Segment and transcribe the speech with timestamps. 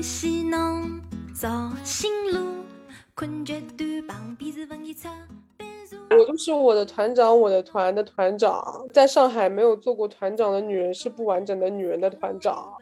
[0.00, 0.98] 欢喜侬
[1.34, 1.46] 走
[1.84, 2.64] 新路，
[3.14, 5.10] 困觉短旁边是文艺车。
[6.08, 8.88] 我就是我的团长，我的团的团长。
[8.94, 12.72] 在上海没有做过团长的女人是不完整的女人的团长。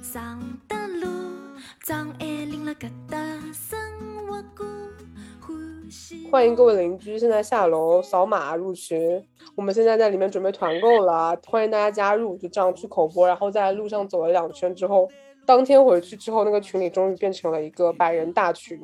[0.00, 1.08] 上的路，
[1.88, 3.18] 了搿搭
[3.52, 3.76] 生
[4.28, 4.79] 活过。
[6.30, 9.22] 欢迎各位邻居，现在下楼扫码入群。
[9.54, 12.36] 我们现在在里面准备团购了，欢迎大家加入。
[12.36, 15.08] 就这样去口播，然后在路上走了两圈之后，
[15.46, 18.80] 当天回去之后，那个群里终于变成了一个百人大群。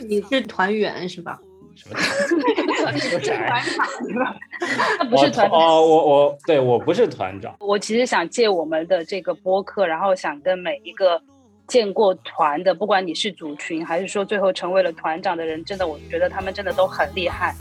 [0.00, 1.40] 你是团员是吧？
[1.78, 1.96] 什么
[2.98, 3.62] 什么宅？
[4.98, 5.58] 他不是团长。
[5.60, 11.22] 哦，我我对我不是团长，我其实想借我们的这个播客，然后想跟每一个
[11.68, 17.54] 见过团的，不管你是组群还是说最后成为了团长的人，真的，我觉得他们真的都很厉害。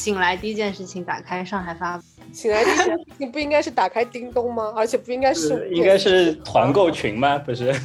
[0.00, 2.00] 醒来第一件事情，打开上海发
[2.32, 4.72] 醒来第一件事情不应该是打开叮咚吗？
[4.74, 7.36] 而且不应该是是应该是团购群吗？
[7.44, 7.70] 不是。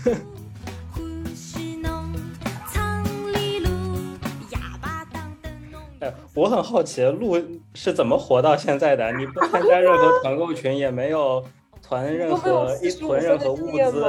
[6.00, 7.36] 哎我很好奇，鹿
[7.74, 9.12] 是怎么活到现在的？
[9.18, 11.44] 你不参加任何团购群，也没有
[11.82, 14.06] 团任何一囤任何物资，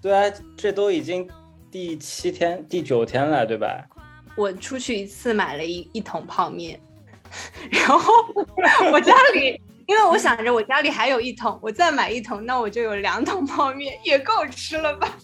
[0.00, 1.28] 对啊，这都已经
[1.70, 3.84] 第七天、第九天了，对吧？
[4.36, 6.78] 我出去一次买了一一桶泡面，
[7.70, 8.12] 然后
[8.92, 15.08] 我家里，因为我想着我家里还有一桶，我再买一桶，那我就有两桶泡面，也够吃了吧？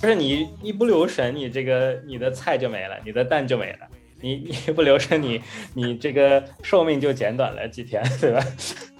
[0.00, 3.86] 不是你一不留神，你这个你的菜就没了，你的蛋就没了。
[4.20, 5.40] 你你一不留神，你
[5.74, 8.44] 你这个寿命就减短了几天，对吧？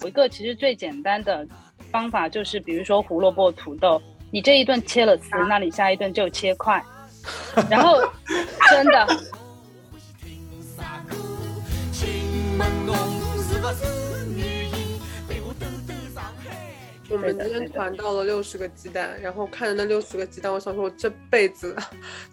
[0.00, 1.46] 有一个其实最简单的
[1.90, 4.00] 方法就是，比如说胡萝卜、土豆，
[4.34, 6.82] 你这一顿切了丝，那你下一顿就切块，
[7.68, 8.00] 然后
[8.70, 9.06] 真的？
[17.10, 21.76] 我们今天团到了六十个鸡蛋，然后看着那六十个鸡蛋，我想说，我这辈子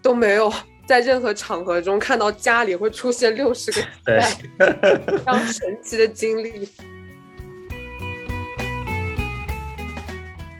[0.00, 0.50] 都没有
[0.86, 4.22] 在任何场合中看到家里会出现六十个鸡蛋，
[5.06, 6.66] 非常神奇的经历。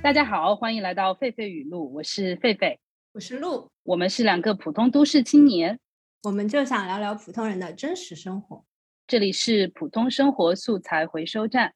[0.02, 2.78] 大家好，欢迎来到狒狒语录，我是狒狒，
[3.12, 5.78] 我是鹿，我们是两个普通都市青年，
[6.22, 8.64] 我们就想聊聊普通人的真实生活，
[9.06, 11.74] 这里是普通生活素材回收站，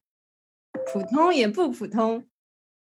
[0.90, 2.24] 普通也不普通。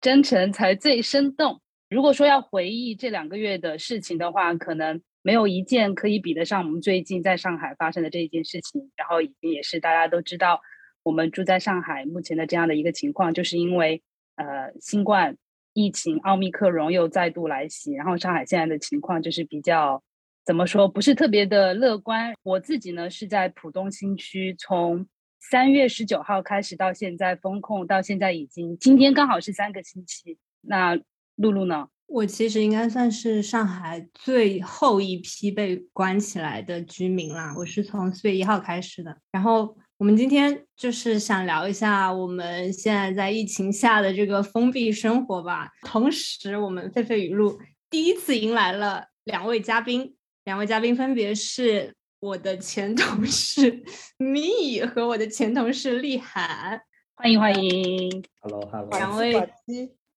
[0.00, 1.60] 真诚才最生动。
[1.90, 8.90] 如果说要回忆这两个月的事情的话，可能没有一件可以比得上我们最近在上海发生的这一件事情。
[8.96, 10.62] 然后已经也是大家都知道，
[11.02, 14.02] 我们住在上海目前的这样的一个情况，就是因为
[14.36, 15.36] 呃新冠
[15.72, 20.02] 疫情奥密克戎又再度来袭，然后上海现在的情况就是比较
[20.44, 22.34] 怎么说，不是特别的乐观。
[22.42, 25.06] 我自己呢是在浦东新区，从
[25.38, 30.38] 三月十九号开始到现在封控，到现在已经今天刚好是三个星期。
[30.60, 30.98] 那
[31.36, 31.88] 露露呢？
[32.06, 37.52] 我其实应该算是上海最后一批被关起来的居民啦。
[37.56, 39.16] 我是从四月一号开始的。
[39.32, 45.70] 然后我们今天就是想聊一下我们现在在疫情下的这个封闭生活吧。
[45.86, 47.58] 同时，我们狒狒语录
[47.88, 50.14] 第一次迎来了两位嘉宾，
[50.44, 53.82] 两位嘉宾分别是我的前同事
[54.18, 56.78] 蜜和我的前同事厉涵。
[57.14, 59.32] 欢迎欢迎！Hello Hello，两位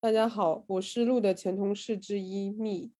[0.01, 2.91] 大家好，我是陆的前同事之一蜜，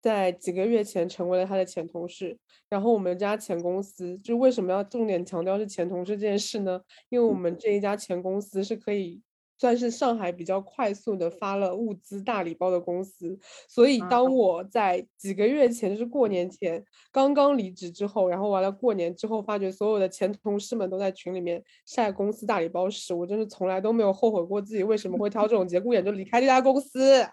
[0.00, 2.36] 在几个月前成为了他的前同事。
[2.68, 6.80] 然后我们家前公司，就为什么要重点强调是前同事这件事呢？
[7.08, 9.20] 因为我们这一家前公司是可以
[9.58, 13.38] 算是上海比较快速的发了物资大礼包的公司，
[13.68, 16.82] 所以当我在几个月前，就是过年前
[17.12, 27.26] 刚刚离职之后，然后完了过年之后，发觉所有的前同事们都在群里面晒公司大礼包时，我真是从来都没有后悔过自己为什么会挑这种节骨眼就离开这家公司。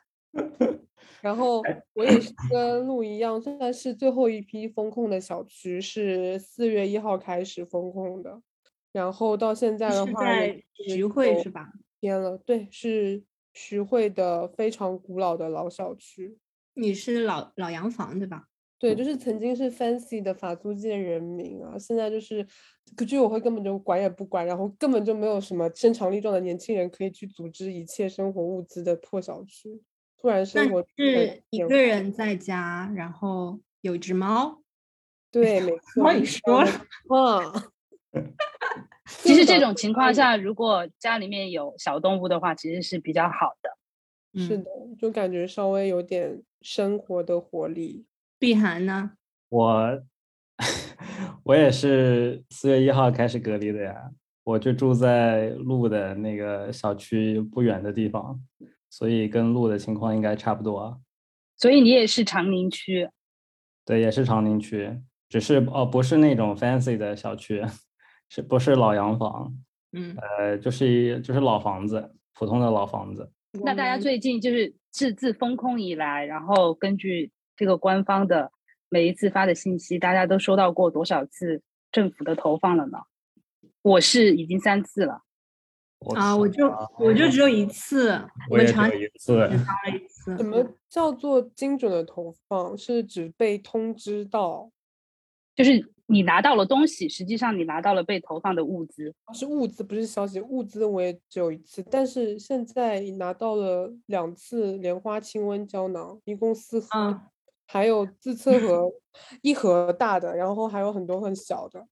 [1.22, 1.62] 然后
[1.94, 8.42] 我也是跟路一样，算是最后一批封控的小区，是四月一号开始封控的，
[8.92, 10.24] 然后到现在的话
[10.88, 11.74] 徐汇是吧？
[12.00, 16.38] 天了，对，是徐汇的非常古老的老小区。
[16.76, 18.44] 你是老老洋房对吧？
[18.78, 22.46] 对，就是曾经是 fancy 的法租界人民啊，现在就是
[23.08, 29.82] 居委会根本就管也不管，然后根本就没有什么身强力壮的年轻人可以去组织一切生活物资的破小区。
[30.20, 34.62] 突然生那活是一个人在家，然后有一只猫。
[35.32, 36.04] 对，没错。
[36.04, 36.72] 帮你说了
[38.14, 38.24] 嗯，
[39.06, 43.70] 其实这种情况下， 如果家里面有小动物的话，其实是比较好的。
[44.34, 44.66] 嗯是的，
[45.00, 48.06] 就感觉稍微有点生活的活力。
[48.40, 49.12] 碧涵呢？
[49.50, 50.02] 我
[51.44, 54.12] 我也是四月一号开始隔离的呀，
[54.44, 58.40] 我就住在路的那个小区不远的地方，
[58.98, 60.98] 所以跟路的情况应该差不多啊。
[61.56, 63.08] 所以你也是长宁区，
[63.86, 64.92] 对，也是长宁区，
[65.30, 67.64] 只是哦，不是那种 fancy 的小区，
[68.28, 69.54] 是不是老洋房？
[69.92, 73.32] 嗯，呃，就是一就是老房子，普通的老房子。
[73.64, 78.52] 那大家最近就是自自封控以来，然后根据这个官方的
[78.90, 81.62] 每一次发的信息，大家都收到过多少次
[81.92, 82.98] 政府的投放了呢？
[83.84, 85.22] 我是已经三次了。
[86.16, 86.68] 啊，我就
[87.00, 88.12] 我就只有一次，
[88.50, 89.34] 我我也只们长有一次。
[89.34, 90.38] 只当了一次。
[90.38, 92.78] 什么叫做精准的投放？
[92.78, 94.70] 是指被通知到，
[95.56, 99.14] 就是你拿到了东西，实际上你拿到了被投放的物资。
[99.34, 100.40] 是物资，不是消息。
[100.40, 107.22] 物资我也只有一次，但是现在拿到了两次莲花清瘟胶囊，一共四盒，嗯
[107.70, 108.90] 还有自测盒
[109.42, 111.86] 一盒大的，然后还有很多很小的。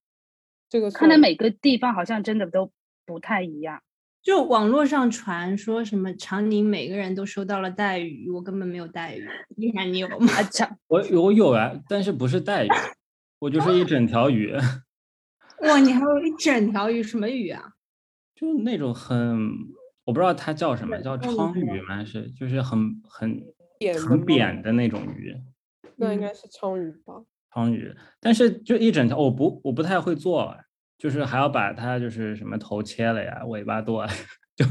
[0.70, 2.70] 这个算看来每个地方好像真的都
[3.04, 3.82] 不太一样。
[4.26, 9.24] 就网络上传说什么长宁每个人都收到了带鱼，我根本没有带鱼。
[9.56, 10.26] 依然你有吗？
[10.88, 12.68] 我我有啊，但是不是带鱼，
[13.38, 14.52] 我就是一整条鱼，
[15.62, 17.74] 哇，你还有一整条鱼，什么鱼啊？
[18.34, 19.48] 就那种很，
[20.04, 22.04] 我不知道它叫什么，叫嗯鲳鱼吗？
[22.04, 23.40] 是就是很很
[23.78, 25.36] 扁很扁的那种鱼，
[25.84, 27.22] 嗯那应该是鲳鱼吧？
[27.54, 27.94] 鲳鱼。
[28.20, 30.58] 但是就一整条，我不我不太会做，啊
[30.98, 34.12] 就是还要把它就是什么头切了呀，尾巴剁了，
[34.56, 34.64] 就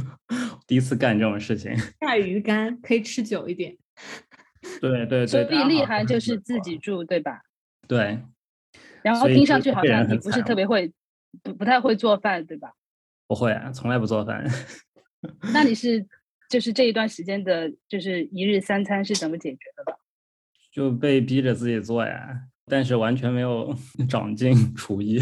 [0.67, 1.71] 第一次干这种事情。
[1.99, 3.77] 带鱼干可以吃久一点。
[4.81, 7.41] 对对所对，以厉害就是自己住，对吧？
[7.87, 8.19] 对，
[9.03, 10.91] 然后听上去好像你不是特别会，
[11.43, 12.73] 不不太会做饭，对吧？
[13.27, 14.43] 不会啊，从来不做饭。
[15.53, 16.03] 那你是
[16.49, 19.97] 就是这一段时间的，就是一日三餐是怎么解决的吧？
[20.71, 23.73] 就被逼着自己做呀，但是完全没有
[24.09, 25.19] 长进厨艺。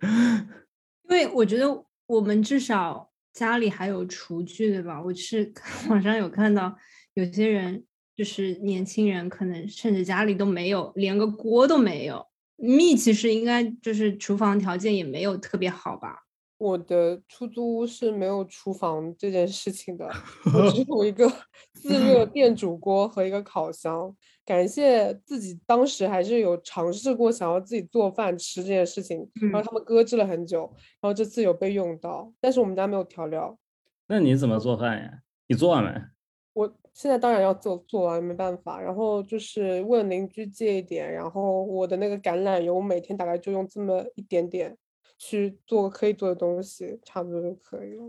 [1.08, 5.02] 因为我觉得我们至少家里还有厨具，对吧？
[5.02, 5.52] 我是
[5.88, 6.76] 网上有看到
[7.14, 7.84] 有些人
[8.14, 12.26] 就是年轻人，可能甚至家里都没有，连个锅都没有。
[12.56, 16.22] 蜜其实应该就是厨房条件也没有特别好吧？
[16.58, 20.10] 我的出租屋是没有厨房这件事情的，
[20.54, 21.30] 我只 有一个
[21.74, 24.16] 自热电煮锅和一个烤箱。
[24.46, 33.58] 感谢自己当时还是有尝试过想要自己做饭吃这件事情，然后嗯他们搁置了很久，然后这次有被用到，但是我们家没有调料。
[34.06, 35.10] 那你怎么做饭呀？
[35.48, 36.00] 你做完没？
[36.52, 38.80] 我现在当然要做做完，没办法。
[38.80, 44.76] 然后就是问邻居借一点，然后我的那个橄榄油，我每天大概就用这么一点点
[45.18, 48.06] 去做可以做的东西，差不多就可以了。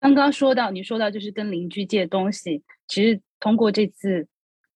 [0.00, 4.28] 刚刚说到你说到就是跟邻居借东西，其实通过这次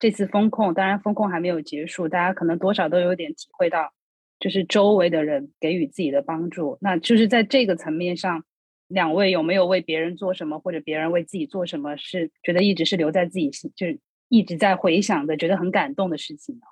[0.03, 3.93] 这次风控，当然风控还没有结束，大家可能多少都有点体会到，
[4.41, 6.77] 就是周围的人给予自己的帮助。
[6.81, 8.45] 那就是在这个层面上，
[8.89, 16.63] 两位有没有为别人做什么，或者别人为自己做什么，是觉得一直是留在自己心，就是一直在回想的，觉得很感动的事情呢？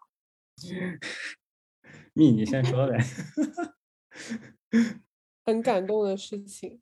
[2.13, 2.99] 蜜，你先说呗。
[5.47, 6.81] 很感动的事情。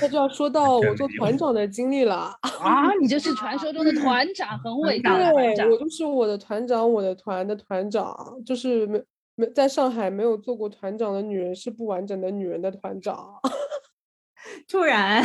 [0.00, 2.34] 那就要说到我做团长的经历了。
[2.60, 5.76] 啊，你就是 传说中的团长，很伟大的团对，我。
[5.78, 9.02] 就是我的团长，我的团的团长，就是没
[9.34, 13.40] 没在上海没有做过团长的女人是不完整的女人的团长，
[14.68, 15.22] 突然，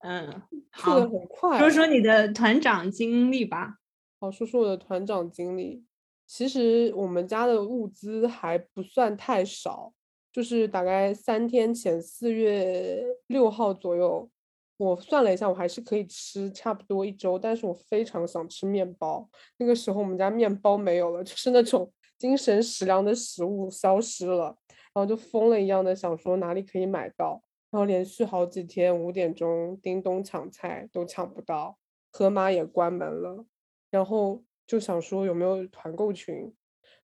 [0.00, 1.58] 嗯，好的，很快。
[1.58, 3.76] 说说你的团长经历吧。
[4.20, 5.84] 好，说说我的团长经历。
[6.26, 9.92] 其实我们家的物资还不算太少，
[10.34, 14.28] 就是大概三天前，四月六号左右，
[14.76, 17.38] 我算了一下，我还是可以吃差不多一周。
[17.38, 21.88] 但是我非常想吃面包，那个时候我们家面包没有了，就是那种
[22.18, 24.56] 精神食粮的食物消失了，
[24.92, 31.78] 然后就疯了一样的想说哪里可以买到，然后连续好几天五点钟叮咚抢菜都抢不到，
[32.10, 33.46] 盒马也关门了。
[33.88, 36.52] 然后就想说有没有团购群，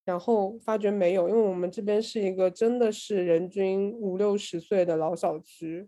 [0.05, 5.87] 然后发觉没有，因为我们这边是一个真的是人均五六十岁的老小区，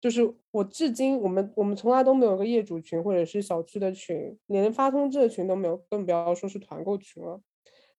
[0.00, 7.40] 就是我至今我们我们从来都没有个业主群或者是小区的群，连发通知的群都没有，更不要说是团购群了。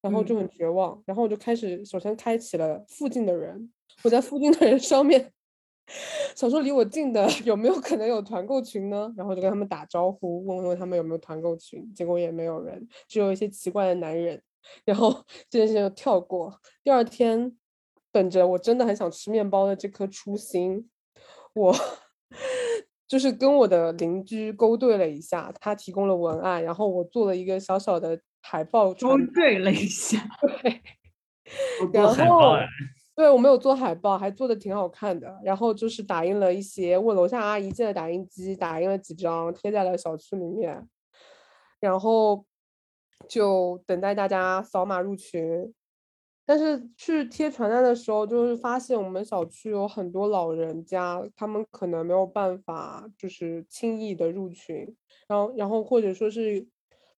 [0.01, 3.71] 然后就很绝望，然后我就开始首先开启了附近的人，
[4.03, 5.31] 我在附近的人上面
[6.35, 9.13] 想说离我近的有没有可能有团购群呢？
[9.15, 14.43] 然后就跟他们打招呼，问问他们有没有团购群，结果也没有人，只有一些奇怪的男人
[14.85, 16.59] 然后这件事情就跳过。
[16.83, 17.57] 第二天，
[18.11, 20.89] 本着我真的很想吃面包的这颗初心，
[21.53, 21.75] 我
[23.07, 30.27] 就是跟我的邻居勾兑了一下，他提供了文案，然后我做了一个小小的海报勾传兑了一下，
[30.61, 30.81] 对。
[31.91, 32.65] 做海报后哎，
[33.15, 35.37] 对，我没有做海报，还做的挺好看的。
[35.43, 40.87] 然后就是打印了一些，问楼下阿姨借了打印机，打印了几张，贴在了小区里面。
[41.79, 42.45] 然后
[43.27, 45.73] 就等待大家扫码入群。
[46.45, 54.93] 但是去贴传单的时候，就是发现我们小区有很多老人家，他们可能没有办法，就是轻易的入群，
[55.27, 56.67] 然后然后或者说是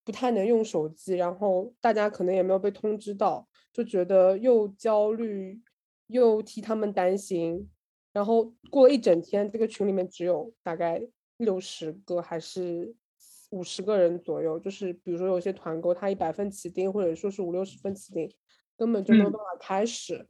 [0.04, 5.60] 不太能用手机，然后大家可能也没有被通知到，就觉得又焦虑
[6.06, 7.68] 又替他们担心。
[8.14, 11.02] 然后过了一整天，这个群里面只有大概
[11.38, 12.96] 六十个还是
[13.52, 18.30] 五十个人左右，就是比如说有些团购，它一百分起订，或者说是五六十分起订，
[18.78, 20.28] 根本就没有嗯办法开始。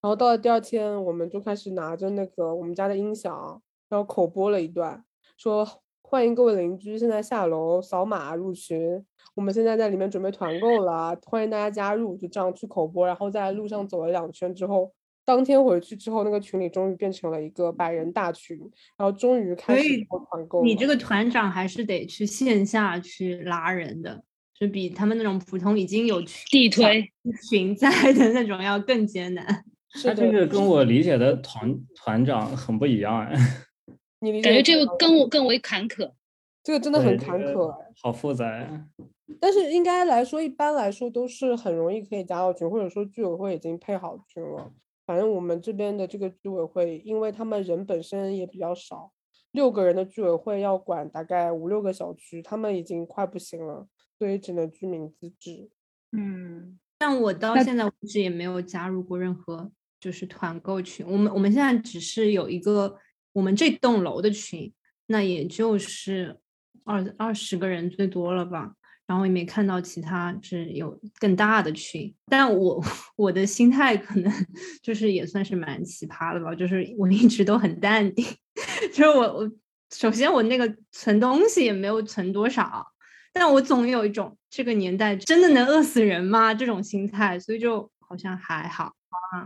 [0.00, 5.02] 然后到了第二天，我们就开始拿着那个我们家的音响，然后口播了一段，
[5.36, 5.66] 说
[6.02, 12.16] 欢迎各位邻居现在下楼扫码入群，我们现在在里面准备团购了，欢迎大家加入。
[12.18, 14.92] 就这样去口播，然后在路上走了两圈之后，
[15.24, 18.58] 当天回去之后，那个群里终于变成了一个百人大群，
[18.96, 20.62] 然后终于开始所以做团购。
[20.62, 24.22] 你这个团长还是得去线下去拉人的，
[24.58, 27.10] 就比他们那种普通已经有地推
[27.48, 29.64] 群在的那种要更艰难。
[29.96, 33.32] 是他这个跟我理解的团团长很不一样哎，
[34.20, 36.10] 你理感觉这个更更为坎坷。
[36.64, 37.86] 这个真的很对这个坎坷哎。
[38.02, 38.86] 好复杂呀。
[39.40, 44.72] 但是应该来说，一般来说都是很容易可以加到群，或者说居委会已经配好群了。
[45.06, 49.12] 反正我们这边的这个居委会，因为他们人本身也比较少，
[49.52, 53.86] 六个人的居委会要管大概五六个小区，他们已经快不行了，
[54.18, 55.70] 所以只能居民自治。
[56.12, 59.70] 嗯，但我到现在为止也没有加入过任何
[60.00, 61.04] 就是团购群。
[61.06, 62.96] 我们我们现在只是有一个
[63.32, 64.72] 我们这栋楼的群，
[65.06, 66.38] 那也就是
[66.84, 68.74] 二二十个人最多了吧。
[69.06, 72.82] 然后也没看到其他是有更大的群，但我
[73.16, 74.32] 我的心态可能
[74.82, 78.24] 就是也算是蛮奇葩的吧，就是我一直都很淡定，
[78.92, 79.52] 就是我我
[79.90, 82.86] 首先我那个存东西也没有存多少，
[83.32, 88.92] 但我总有一种这个年代真的能饿死人吗这种心态，所以就好像还好。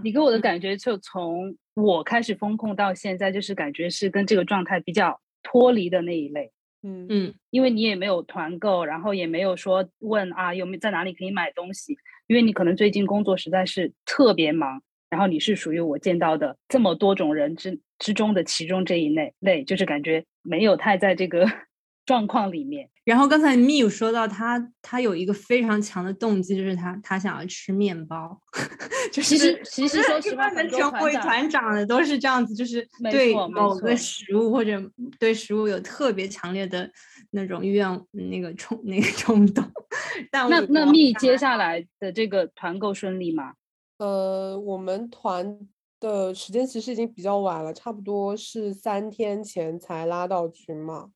[0.03, 6.53] 你给我的感觉就从我开始风控到现在，就是感觉是跟这个状态比较脱离的那一类。
[6.85, 11.97] 嗯嗯，因为你也没有团购，然后也没有说问啊有没有在哪里可以买东西，
[12.29, 14.81] 因为你可能最近工作实在是特别忙，
[15.11, 21.45] 然后你是属于我见到的这么多种人之之中的其中这一类类，就是感觉没有太在这个
[22.07, 22.89] 状况里面。
[23.09, 28.39] 然后刚才密有说到他他有一个非常强的动机，就是他他想要吃面包，
[29.11, 34.79] 就是其实其实说一实话，般能成为团长的都是这样子，就是对某个食物或者
[35.19, 36.91] 对食物有特别强烈的
[37.31, 39.65] 那种欲望，那个冲那个冲动。
[40.31, 43.55] 但那那蜜接下来的这个团购顺利吗？
[43.97, 45.59] 呃，我们团
[45.99, 51.09] 的时间其实已经比较晚了，差不多是三天前才拉到群嘛。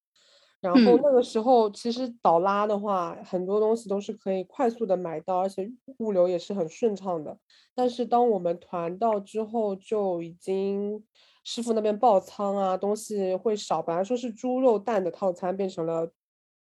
[0.63, 7.37] 然后嗯那个时候其实倒拉的话，很多东西都是可以快速的买到，而且物流也是很顺畅的。
[7.75, 11.05] 但是当我们团到之后，就已经
[11.45, 13.83] 师傅那边爆仓啊，东西会少。
[13.83, 16.13] 本来说是猪肉蛋的套餐，变成了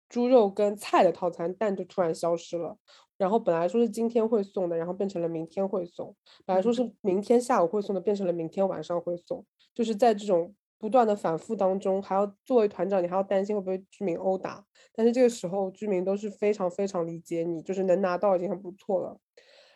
[0.07, 2.77] 猪肉跟菜的套餐，蛋就突然消失了。
[3.17, 6.15] 然后本来说是今天会送的，然后变成了明天会送。
[6.45, 9.45] 本来说是明天下午会送的，变成了明天晚上会送。
[9.75, 14.66] 就是在这种不断的反复当中，还要作为团长，你还要担心会不会居民殴打。
[14.96, 19.16] 但是这个时候居民都是非常非常理解你，就是能拿到已经很不错了。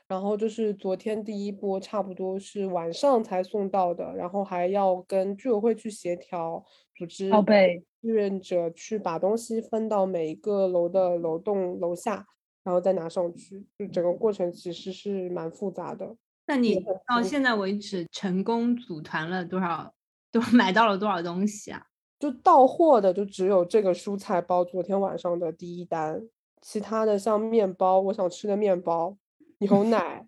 [0.08, 6.64] 然后就是昨天第一波差不多是晚上才送到的，然后还要跟居委会去协调，
[6.96, 12.26] 组织报备志愿者去把东西分到每一个楼的楼栋楼下，
[12.64, 13.64] 然后再拿上去。
[13.78, 16.16] 就整个过程其实是蛮复杂的。
[16.48, 19.95] 那你到现在为止成功组团了多少？
[20.36, 21.82] 都 买到了多少东西啊？
[22.20, 26.22] 就到货的就只有这个蔬菜包，昨天晚上的第一单，
[26.62, 29.16] 其他的像面包，我想吃的面包、
[29.60, 30.28] 牛 奶，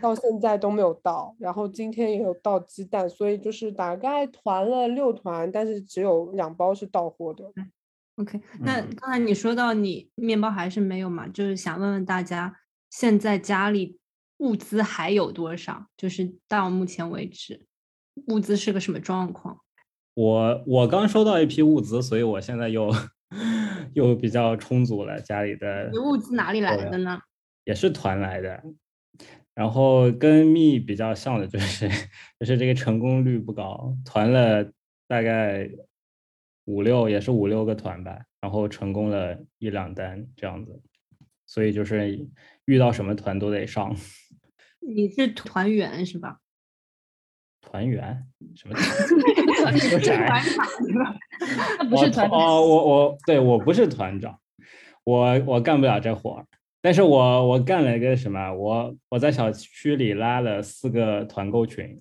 [0.00, 1.36] 到现在都没有到。
[1.38, 7.52] 然后今天也有到鸡蛋，所以就是大概团了六团，但是只有两包是到货的。
[8.16, 11.28] OK，那嗯刚才你说到你面包还是没有嘛？
[11.28, 12.56] 就是想问问大家，
[12.88, 13.98] 现在家里
[14.38, 15.86] 物资还有多少？
[15.98, 17.66] 就是到目前为止，
[18.28, 19.58] 物资是个什么状况？
[20.14, 22.88] 我我刚收到一批物资，所以我现在又
[23.94, 27.20] 又比较充足了，家里的你物资哪里来的呢？
[27.64, 28.62] 也是团来的，
[29.54, 31.88] 然后跟蜜比较像的就是
[32.38, 34.70] 就是这个成功率不高，团了
[35.08, 35.68] 大概
[36.66, 40.80] 五六也是五六个团吧，然后成功了一两单这样子，
[41.46, 42.28] 所以就是
[42.66, 43.96] 遇到什么团都得上。
[44.78, 46.38] 你是团员是吧？
[47.64, 49.76] 团员什么团？
[49.78, 50.42] 说啥呀？
[51.78, 54.38] 他不是团长，哦，我我对我不是团长，
[55.04, 56.46] 我我干不了这活儿。
[56.80, 58.52] 但是我我干了一个什么？
[58.52, 62.00] 我我在小区里拉了四个团购群，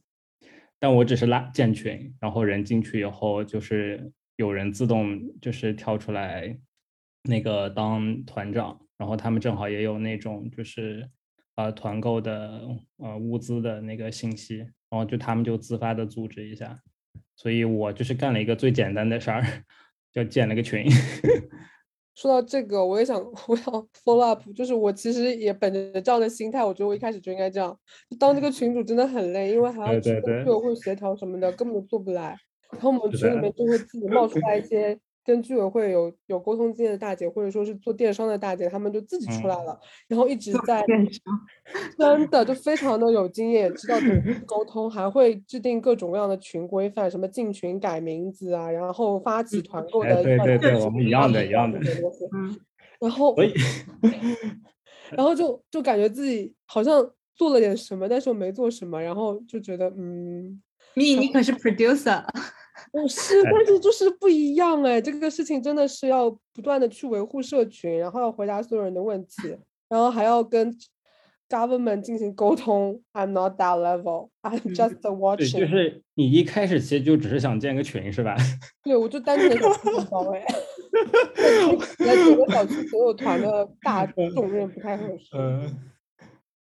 [0.80, 6.58] 但我只是拉建群，然后人进去以后，就是有人自动就是跳出来
[7.24, 11.10] 那个当团长，然后他们正好也有那种就是
[11.56, 12.62] 呃团购的
[12.98, 16.80] 呃物资的那个信息，然后就他们就自发的组织一下，
[17.36, 19.44] 所以我就是干了一个最简单的事儿，
[20.12, 20.86] 就建了个群。
[22.16, 27.76] 说到这个，我也想 我要 follow up，就是我其实也本着这样的心态，我觉得我一开始就应该这样，
[28.20, 32.38] 当这个群主真的很累，因为还要去对对跟居委会协调什么的，根本就做不来。
[32.72, 39.66] 然后我们群里面就会自己冒出来一些跟居委会有有沟通经验的大姐，或者说是做电商的大姐，她们就自己出来嗯。
[39.66, 41.22] 了，然后一直在电商
[41.98, 44.16] 真的就非常的有经验，知道怎么
[44.46, 51.80] 沟通，还会制定各种各样的群规范，什么进群改名字啊，然后发起团购哎的对对对，我们一样的，一样的。
[53.00, 53.36] 然后
[55.12, 60.62] 然后就就感觉自己好像做了点什么，但是我没做什么，然后就觉得嗯，
[60.96, 62.24] 你，你可是 producer，
[62.94, 69.58] 我 是，但是就是不一样哎，这个事情真的是要不断的去维护社群，然后要回答所有人的问题，
[69.90, 70.72] 然后还要跟
[71.50, 73.02] government 进行沟通。
[73.14, 75.60] I'm not that level, I'm 嗯 just，watching。
[75.60, 78.36] 就是你一开始其实就只是想建个群是吧？
[78.86, 80.46] 对，我就单纯的想出红包哎，
[82.06, 85.36] 来整个小区所有团的大重任不太合适。
[85.36, 85.80] 嗯，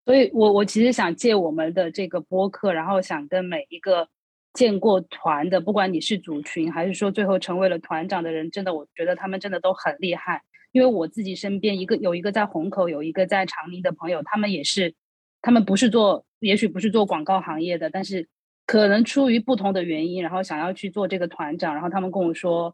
[0.06, 4.08] 所以我我其实想借我们的这个播客，然后想跟每一个
[4.54, 10.42] 见过团的，不管你是组群还是说最后成为了团长的人，真的我觉得他们真的都很厉害。
[10.72, 14.94] 因为我自己身边一个有一个在虹口，有一个在长宁的朋友，他们也是，
[15.42, 18.28] 他们不是做，也许不是做广告行业的，但是
[18.66, 22.74] 可能出于不同的原因，然后想要去做这个团长，然后他们跟我说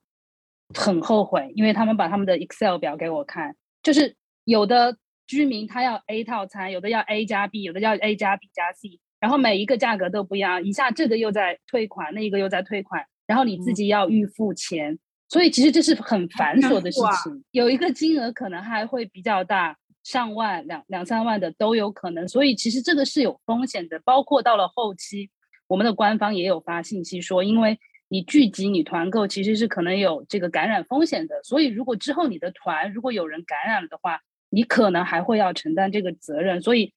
[0.76, 14.98] 很后悔，因为他们把他们的 Excel 表给我看，就是有的居民他要 A 套餐，有的要 A 加 B，有的要 A 加 B 加 C，然后每一个价格都不一样，一下这个又在退款，那个又在退款，然后你自己要预付钱，
[15.30, 19.78] 所以其实这是很繁琐的事哇情，有一个金额可能还会比较大。
[20.04, 24.00] 上万、两两三万的都有可能，所以其实这个是有风险的。
[24.06, 25.30] 包括到了后期，
[25.68, 27.78] 我们的官方也有发信息说，因为
[28.08, 36.62] 你聚集、你团购其实是可能有这个感染风险的，所以如果之后你的团如果有人感染了的话，你可能还会要承担这个责任。
[36.62, 36.94] 所以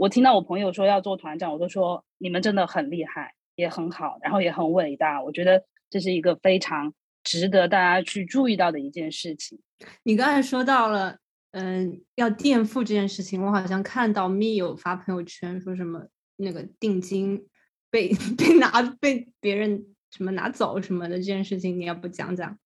[0.00, 5.22] 我听到我朋友说要做团长，我都说你们真的很厉害，也很好，然后也很伟大。
[5.22, 9.60] 我觉得这是一个非常值得大家去注意到的一件事情。
[10.04, 11.18] 你刚才说到了，
[11.50, 17.46] 嗯，要垫付这件事情，我好像看到蜜有发朋友圈说什么那个定金
[17.90, 18.08] 被
[18.38, 22.58] 被拿被别人什么拿走什么的这件事情，你要不讲讲？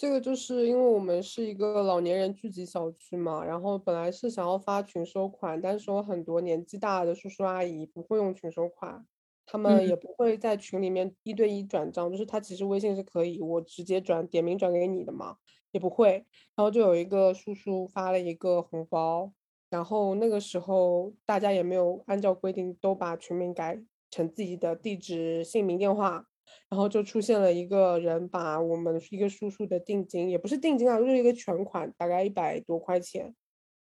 [0.00, 9.04] 这个就是因为我们是一个老年人聚集小区嘛，然后本来是想要发群收款，但是有很多年纪大的叔叔阿姨不会用群收款，
[9.44, 15.36] 他们也不会在群里面一对一转账，就是他其实微信是可以我直接转点名转给你的嘛，
[15.70, 16.24] 也不会。
[16.56, 19.30] 然后就有一个叔叔发了一个红包，
[19.68, 23.78] 然后那个时候大家也没有按照规定都把群名改
[24.10, 26.24] 成自己的地址、姓名、电话。
[26.70, 33.34] 然后就出现了一个人把我们一个叔叔的定金，也不是定金啊，就是一个全款，大概一百多块钱，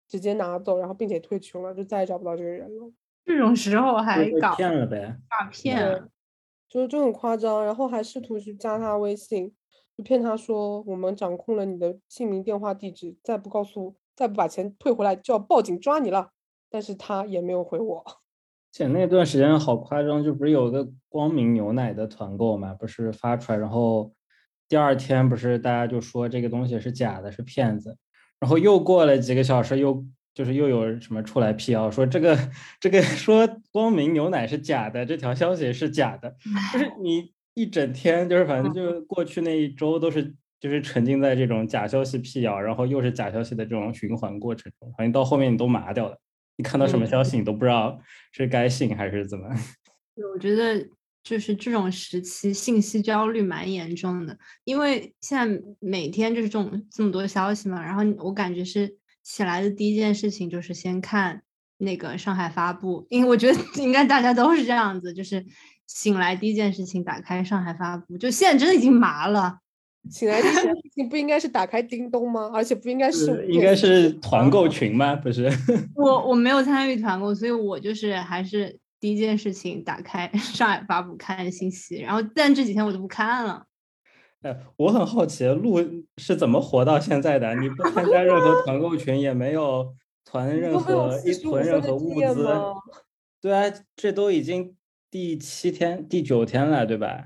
[0.06, 2.92] 直接拿走，然后并且退群了，就再也找不到这个人了。
[3.24, 5.16] 这种时候还搞骗了呗。
[5.30, 6.08] 诈骗
[6.68, 9.54] 就就很夸张，然后还试图去加他微信，
[9.96, 16.32] 就骗他说我们掌控了你的姓名、电话、地址，再不告诉，再不把钱退回来就要报警抓你了。
[16.68, 18.04] 但是他也没有回我。
[18.76, 24.12] 且那段时间好夸张，就不是有个光明牛奶的团购嘛，不是发出来，然后
[24.68, 27.96] 第二天不是大家就说这个东西是假的，是骗子，
[28.40, 32.36] 然后又过了几个小时，又就是又有什么出来辟谣说这个
[32.80, 36.34] 这个说光明牛奶是假的，这条消息是假的，
[36.72, 46.18] 就是你一整天就是反正就过去那一周都是就是沉浸在这种假消息辟谣，然后又是假消息的这种循环过程中，反正到后面你都麻掉了。
[46.56, 47.98] 你看到什么消息，你都不知道
[48.32, 49.48] 是该信还是怎么。
[50.14, 50.86] 对我觉得
[51.22, 61.42] 就是这种时期信息焦虑蛮严重的，因为现在每天就是这种这么多消息嘛，然后我感觉是起来的第一件事情就是先看
[61.78, 65.44] 那个上海发布，因为我觉得应该大家都是这样子，就是
[65.88, 69.58] 醒来第一件事情打开上海发布，就现在真的已经麻了。
[70.10, 72.50] 醒来第一件事情不应该是打开叮咚吗？
[72.52, 75.16] 而且不应该是是应该是团购群吗？
[75.16, 75.50] 不是？
[75.96, 83.64] 我我没有参与团购，所以我就是还是第一件事情打开 上海发布看信息，然后但这几天我都不看了。
[84.42, 85.80] 哎，我很好奇，鹿
[86.18, 87.54] 是怎么活到现在的？
[87.56, 92.46] 你不参加任何团购群，也没有团任何一45囤任何物资。
[93.40, 94.76] 对啊，这都已经
[95.10, 97.24] 第七天、第九天了，对吧？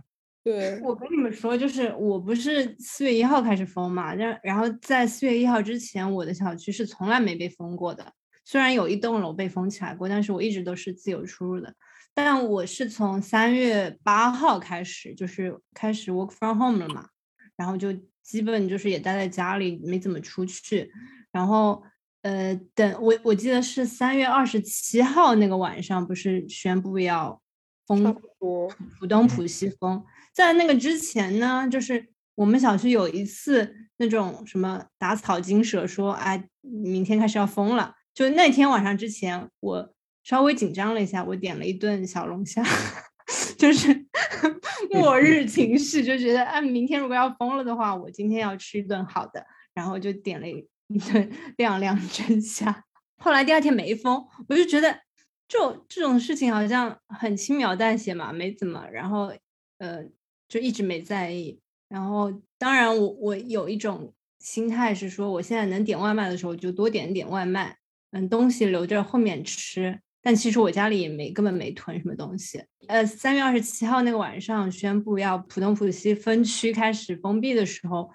[0.48, 8.14] 对，我跟你们说，就是我不是四月一号开始封嘛，然然后在四月一号之前，我的小区是从来没被封过的。
[8.46, 11.74] 虽然有一栋楼被封起来过，但是我一直都是自由出入的。
[12.14, 17.08] 但我是从三月八号开始，就是开始 work from home 了嘛，
[17.54, 20.90] 然后就基本就是也待在家里，没怎么出去。
[21.30, 21.82] 然后
[22.22, 27.38] 呃，等我我记得是三月二十七号那个晚上，不是宣布要
[27.86, 28.16] 封。
[28.40, 30.04] 浦东浦西封。
[30.38, 37.96] 在那个之前呢，就是我们小区有一次那种什么打草惊蛇，说哎，明天开始要封了。
[38.14, 42.62] 就那天晚上之前，我稍微紧张了一下，我点了一顿小龙虾，
[43.58, 44.06] 就是
[44.94, 50.64] 末日情绪，就觉得哎，明天如果要封了的话，我今天要吃一顿好的，然后就点了一
[51.10, 52.84] 顿亮亮蒸虾。
[53.16, 55.00] 后来第二天没封，我就觉得
[55.48, 59.32] 就这种事情好像很轻描淡写嘛，没怎么，然后
[59.78, 60.04] 呃
[60.48, 61.60] 就一直没在意。
[61.88, 67.76] 然后当然我我有一种心态是说，我现在能点外卖的时候就多点点外卖，
[68.12, 70.00] 嗯，东西留着后面吃。
[70.20, 72.62] 但其实我家里也没根本没囤什么东西。
[72.88, 78.10] 呃，三月二十七号那个晚上宣布要浦东浦西分区开始封闭的时候，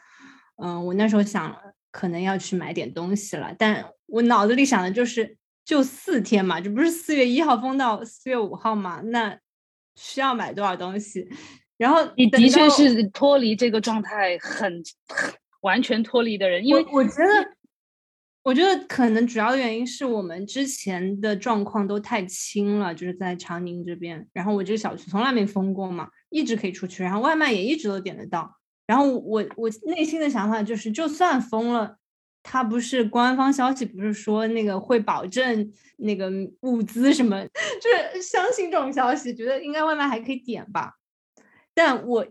[0.58, 1.56] 嗯、我那时候想
[1.92, 9.40] 可能要去买点东西了，但我脑子里想的就是就四天嘛，这不是四月一号封到四月五号嘛，那
[9.96, 11.28] 需要买多少东西？
[11.78, 14.82] 然后你的确是脱离这个状态很
[15.62, 17.54] 完全脱离的人，因为我我觉得，
[18.44, 28.58] 我觉得可能主要的原因是我们之前的状况都太轻了，就是在长宁这边，然后我这个小区从来没封过嘛，一直可以出去，然后外卖也一直都点得到。
[28.86, 31.98] 然后我我内心的想法就是，就算封了，
[32.44, 36.30] 他不是官方消息，不是说那个会保证那个
[36.62, 37.42] 物资什么，
[37.82, 40.96] 就是相信这种消息，觉得应该外卖还可以点吧。
[41.74, 42.28] 但我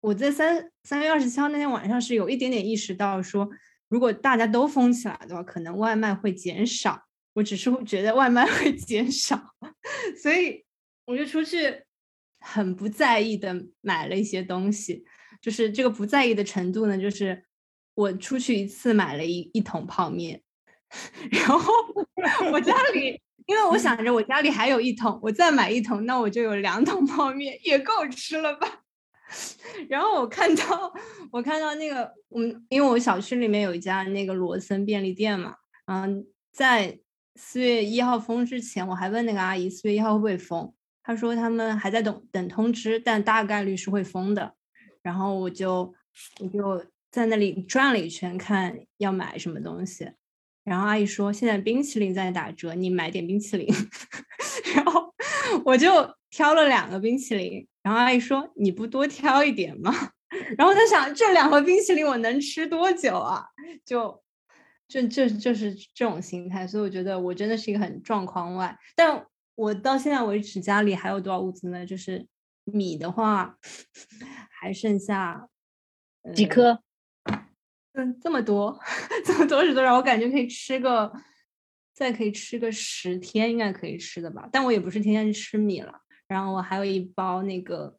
[0.00, 3.48] 我在三三月二十七号那天晚上是有一点点意识到说，
[3.88, 7.02] 如果大家都封起来的话，可能外卖会减少。
[7.34, 9.38] 我只是会觉得外卖会减少，
[10.22, 10.64] 所以
[11.04, 11.84] 我就出去
[12.40, 15.04] 很不在意的买了一些东西。
[15.42, 17.44] 就是这个不在意的程度呢，就是
[17.94, 20.40] 我出去一次买了一一桶泡面，
[21.30, 21.72] 然后
[22.52, 23.20] 我家里。
[23.46, 28.80] 因为我想着我家里还有一桶，我再买一桶，那我就有两桶泡面，也够吃了吧？
[29.88, 30.92] 然后我看到，
[31.30, 35.54] 我看到那个，嗯，因为我小区里面有一家那个罗森便利店嘛，
[35.86, 36.98] 嗯，在
[37.34, 44.54] 四月一号封之前，我还问那个阿姨四月一号会不会封，她说他们还在等等通知，但大概率是会封的。
[45.02, 45.94] 然后我就
[46.40, 50.10] 我就在那里转了一圈，看要买什么东西。
[50.64, 53.68] 然后阿姨说现在冰淇淋在打折，你买点冰淇淋。
[54.74, 55.14] 然后
[55.64, 59.90] 我就挑了两个冰淇淋，然后阿姨说你不多挑一点吗？
[60.58, 63.42] 然后他想这两盒冰淇淋我能吃多久啊？
[63.86, 64.22] 就
[64.86, 68.78] 就，就就是这种心态，所以我觉得我真的是一个很状况外。
[68.94, 71.86] 但我到现在为止家里还有多少物资呢？
[71.86, 72.26] 就是
[72.64, 73.56] 米的话
[74.60, 75.48] 还剩下
[76.20, 76.78] 呃几颗
[77.94, 78.78] 嗯，这么多，
[79.24, 79.94] 这么多是多少？
[79.96, 81.10] 我感觉可以吃个，
[81.94, 84.46] 再可以吃个十天，应该可以吃的吧。
[84.52, 86.02] 但我也不是天天吃米了。
[86.28, 87.98] 然后我还有一包那个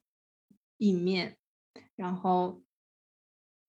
[0.77, 1.37] 意面，
[1.95, 2.61] 然后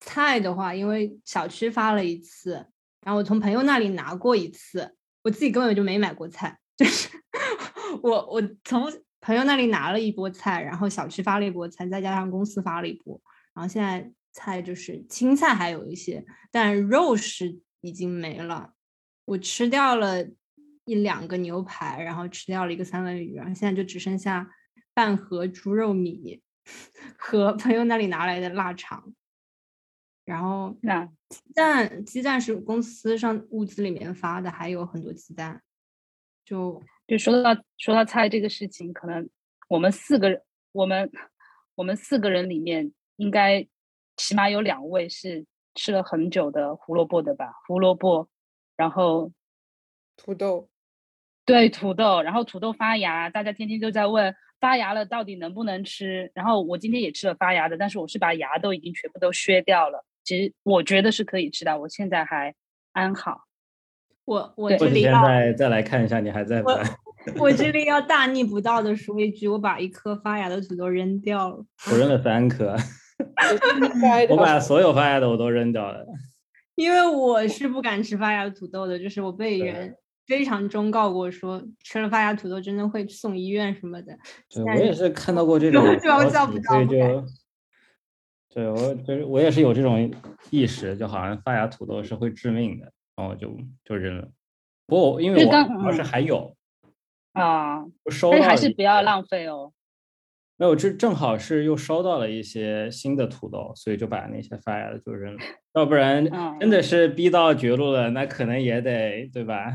[0.01, 2.53] 菜的话，因为小区发了一次，
[3.01, 7.09] 然后我从朋友那里拿过一次，我自己根本就没买过菜， 就是
[8.03, 8.85] 我我从
[9.21, 13.21] 朋友那里拿了一波菜，然后小区发了一波菜，再加上公司发了一波，
[13.55, 14.13] 然后现在。
[14.31, 18.73] 菜就是青菜还有一些，但肉是已经没了。
[19.25, 20.25] 我吃掉了
[20.89, 24.51] 一两个牛排，然后吃掉了一个三文鱼，然后现在就只剩下
[24.95, 26.43] 半盒猪肉米
[27.19, 29.13] 和朋友那里拿来的腊肠。
[30.25, 35.63] 然后那鸡蛋，鸡蛋是公司上物资里面发的，还有很多鸡蛋。
[36.45, 39.29] 就就说到说到菜这个事情，可能
[39.69, 41.11] 我们四个人，我们
[41.75, 43.69] 我们四个人里面应该。
[44.21, 45.47] 起码有两位是
[45.77, 47.53] 吃了很久的胡萝卜的吧？
[47.65, 48.29] 胡萝卜
[48.77, 49.31] 然后
[50.17, 50.69] 土豆，
[51.49, 56.31] 对土豆，然后土豆发芽，大家天天都在问发芽了到底能不能吃。
[56.35, 60.05] 然后我今天也吃了发芽的，但是我是把芽都已经全部都削掉了。
[60.25, 62.55] 其实我觉得是可以吃的，我现在还
[62.93, 63.45] 安好。
[64.27, 66.91] 我我这里要再再来看一下你还在不我在。
[67.41, 71.65] 我这里要大逆不道的说一句，我把一颗发芽的土豆扔掉了。
[71.91, 72.77] 我扔了三颗，
[74.29, 76.05] 我把所有发芽的我都扔掉了。
[76.75, 79.97] 因为我是不敢吃发芽的土豆的，就是我被人
[80.29, 84.17] 非常忠告过说，吃了发芽土豆真的会送医院什么的。
[84.51, 87.25] 对，我也是看到过这种 就要消息，叫不到所以就，
[88.55, 90.13] 对我就是我也是有这种
[90.51, 94.29] 意识，就好像发芽土豆是会致命的，然后就就扔了。
[94.87, 96.55] 不过我因为我就刚主要是嗯还有，
[97.33, 99.73] 啊，我收但是还是不要浪费哦。
[100.61, 105.41] 没有，这正好是又收到了一些新的土豆，所以就把那些发芽的就扔了。
[105.75, 106.25] 要不然
[106.59, 109.73] 真的嗯是逼到绝路了，那可能也得对吧？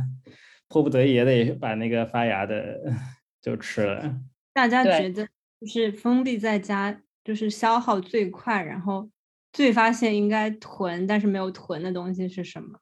[0.74, 2.82] 迫不得已也得把那个发芽的
[3.40, 4.20] 就吃了。
[4.54, 5.28] 大家觉得
[5.62, 9.08] 就是封闭在家，就是消耗最快，然后
[9.52, 12.80] 最发现应该囤但是没有囤的东西是什么？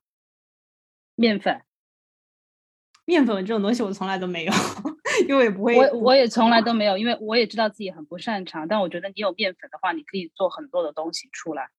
[1.16, 1.62] 面粉，
[3.04, 4.54] 面粉这种东西我从来都没有，
[5.28, 5.76] 因为我也不会。
[5.76, 11.70] 我我也从来都没有，因为我也知道自己很不擅长，但我觉得你有面粉的话，你可以做很多的东西出来，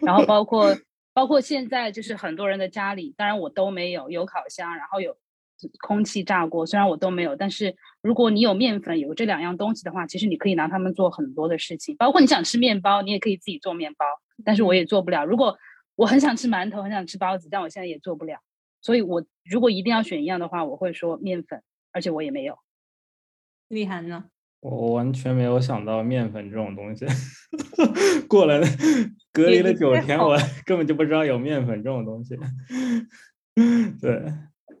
[0.00, 0.76] 然后包括
[1.14, 5.16] 包括现在就是很多人的家里，当然我都没有，有烤箱，然后有
[5.80, 14.04] 空气炸锅，虽然我都没有，但是如果你有面粉，有这两样东西的话，其实你可以拿它们做很多的事情，包括你想吃面包，你也可以自己做面包，
[14.44, 15.24] 但是我也做不了。
[15.24, 15.56] 如果
[15.96, 18.38] 我很想吃馒头，很想吃包子，但我现在也做不了，
[18.80, 22.58] 所以我如果一定要选一样的话，我会说面粉，而且我也没有。
[23.68, 24.26] 厉害呢。
[24.60, 27.06] 我完全没有想到面粉这种东西，
[28.28, 28.60] 过了
[29.32, 32.36] 隔离了九天，我根本就不知道有面粉这种东西。
[34.02, 34.32] 对，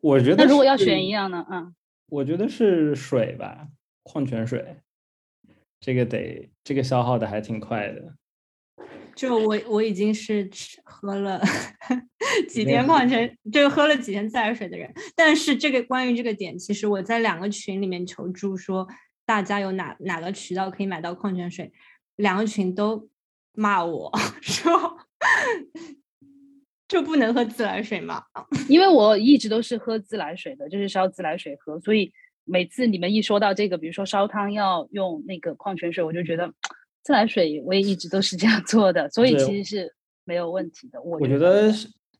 [0.02, 1.46] 我觉得那如果要选一样呢？
[1.50, 1.74] 嗯，
[2.08, 3.68] 我觉得是水吧，
[4.02, 4.76] 矿泉水，
[5.80, 8.14] 这个得这个消耗的还挺快的。
[9.14, 11.42] 就我我已经是吃喝了
[12.48, 14.90] 几天矿泉，就喝了几天自来水的人。
[15.14, 18.88] 但是这个关于这个点，其实我在两个群里面求助，说
[19.26, 21.70] 大家有哪哪个渠道可以买到矿泉水，
[22.16, 23.10] 两个群都
[23.52, 24.10] 骂我
[24.40, 24.96] 说
[26.90, 28.20] 就不能喝自来水吗？
[28.68, 32.12] 因为我一直都是喝自来水的，就是烧自来水喝，所以
[32.44, 36.52] 每次你们一说到这个，比如说烧汤要用那个矿泉水，我就觉得
[37.04, 41.00] 自来水我也一直都是这样做的，所以其实是没有问题的。
[41.00, 41.72] 我我觉得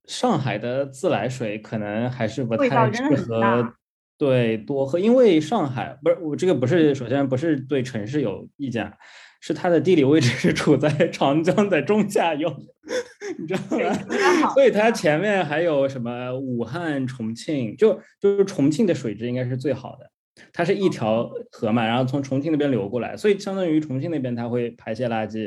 [0.04, 3.74] 上海的自来水可能还是不太适合
[4.20, 8.92] 对多喝，因为上海不是我这个不是首先不是对城市有意见啊，
[9.40, 12.54] 是它的地理位置是处在长江的中下游，
[13.40, 14.50] 你知道吗？
[14.52, 20.10] 所以它前面还有什么武汉、重庆，就就是重庆的水质应该是最好的。
[20.52, 25.46] 它是一条河嘛，然后从重庆那边流过来，所以相当于重庆那边它会排泄垃圾，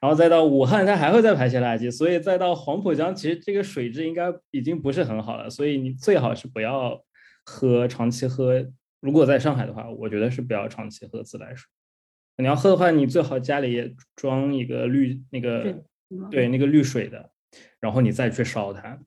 [0.00, 7.02] 然后再到武汉它还会再排泄垃圾，所以再到黄浦江，其实这个水质应该已经不是很好了，所以你最好是不要
[7.48, 8.70] 喝，长期喝。
[9.00, 11.66] 如果在上海的话，我觉得是不要长期喝自来水。
[12.36, 15.82] 你要喝的话，你最好家里也装一个滤那个
[16.30, 17.30] 对那个滤水的，
[17.80, 18.98] 然后你再去烧它。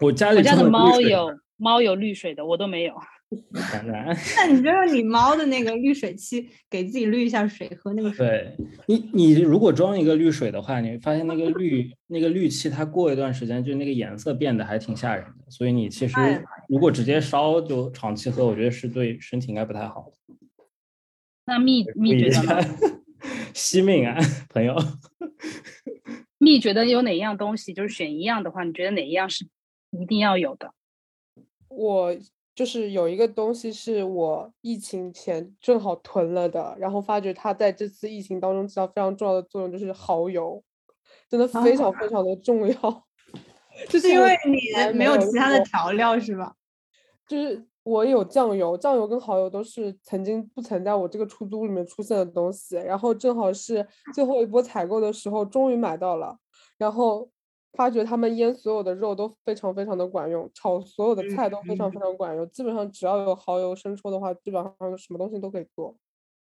[0.00, 2.94] 我家里我家的猫有猫有滤水的，我都没有。
[3.72, 4.16] 当然。
[4.36, 8.26] 那你就用你猫的那个滤水器给自己滤一下水，喝那个水。
[8.26, 15.50] 对你，你如果装一个滤水的话，你会发现那个滤那个滤器，它过一段时间就那个颜色变得还挺吓人的。
[15.50, 20.36] 所以你其实哎如果直接烧就长期喝，我觉得是对身体应该不太好的。
[21.46, 22.64] 那蜜注意一蜜觉得下呢？
[23.54, 24.16] 惜命啊，
[24.50, 24.76] 朋友。
[26.38, 29.46] 蜜觉得有哪样东西，就是选一样的话，你觉得哪一样是
[29.90, 30.72] 一定要有的？
[31.68, 32.14] 我
[32.56, 40.64] 就是有一个东西是我疫情前正好囤了的，然后发觉它在这次疫情当中起到非常重要的作用，就是蚝油，
[41.28, 42.74] 真的非常非常的重要。
[43.90, 46.54] 就是因为你没有其他的调料是吧？
[47.28, 56.38] 就是我有酱油，酱油跟蚝油都是曾经不曾在我这个出租里面出现的东西，然后正好是最后一波采购的时候，终于买到了，
[56.78, 57.28] 然后
[57.76, 65.96] 发觉他们腌所有的肉都非常非常的管用，炒所有的菜都非常非常管用，基本上只要有蚝油、生抽的话，基本上什么东西都可以做。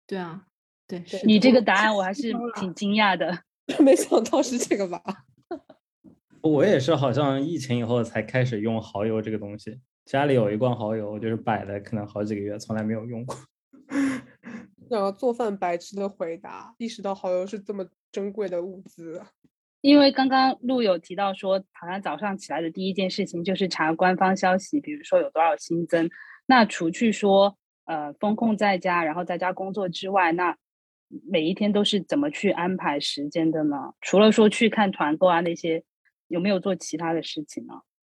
[0.06, 0.46] 对啊，
[0.86, 3.44] 对，对是你这个答案我还 是挺惊讶的。
[3.84, 5.02] 没想到是这个吧？
[6.40, 9.78] 我也是，好像疫情以后才开始用蚝油这个东西。
[10.06, 13.36] 家里有一罐蚝油，就是摆了可能好几个月，从来没有用过。
[14.88, 19.20] 然后做饭白痴的回答，意识到蚝油是这么珍贵的物资。
[19.80, 26.10] 因为刚刚陆有提到说，好像早上起来的第一件事情就是查官方消息，比如说有多少新增。
[26.46, 30.56] 那除去说呃风控在家，然后在家工作之外，那
[31.30, 33.76] 每一天都是怎么去安排时间的呢？
[34.00, 35.84] 除了说去看团购啊那些，
[36.26, 37.74] 有没有做其他的事情呢？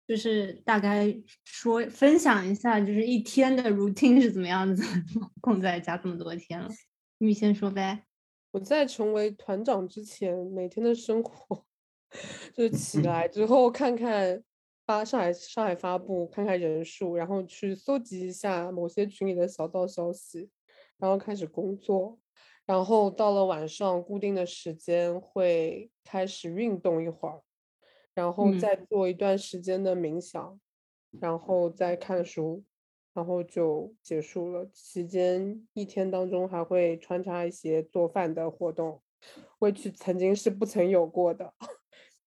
[0.08, 4.82] 就是大概说分享一下，就是一天的 routine 是怎么样子，
[5.40, 6.68] 空在家这么多天了，
[7.18, 8.02] 你先说呗。
[8.52, 11.64] 我在成为团长之前，每天的生活
[12.52, 14.44] 就是起来之后看看
[14.86, 20.50] 发上海上海发布，看看人数，然后去搜集一下某些群里的小道消息，
[20.98, 22.18] 然后开始工作，
[22.66, 27.40] 然后到了晚上固定的时间会开始运动一会儿，
[28.12, 28.58] 然后嗯。
[28.58, 30.60] 再做一段时间的冥想，
[31.20, 32.62] 然后再看书，
[33.14, 34.66] 然后就结束了。
[34.72, 39.00] 期间一天当中还会穿插一些做饭的活动，
[39.58, 41.52] 过去曾经是不曾有过的。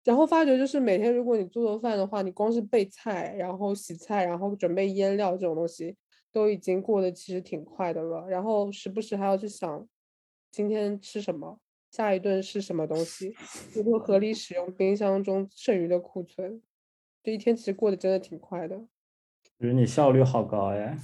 [0.04, 5.96] 然后发觉就是每天如果你做做饭的话，你光是备菜，然后洗菜，然后准备腌料这种东西，
[6.32, 8.28] 都已经过得其实挺快的了。
[8.28, 9.88] 然后时不时还要去想
[10.52, 13.34] 今天吃什么，下一顿是什么东西，
[13.74, 16.62] 如何合理使用冰箱中剩余的库存。
[17.24, 18.86] 这一天其实过得真的挺快的。
[19.60, 20.98] 觉得你效率好高呀！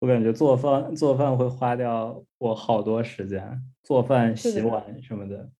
[0.00, 5.50] 我感觉做饭做饭会花掉我好多时间，做饭、洗碗什么的。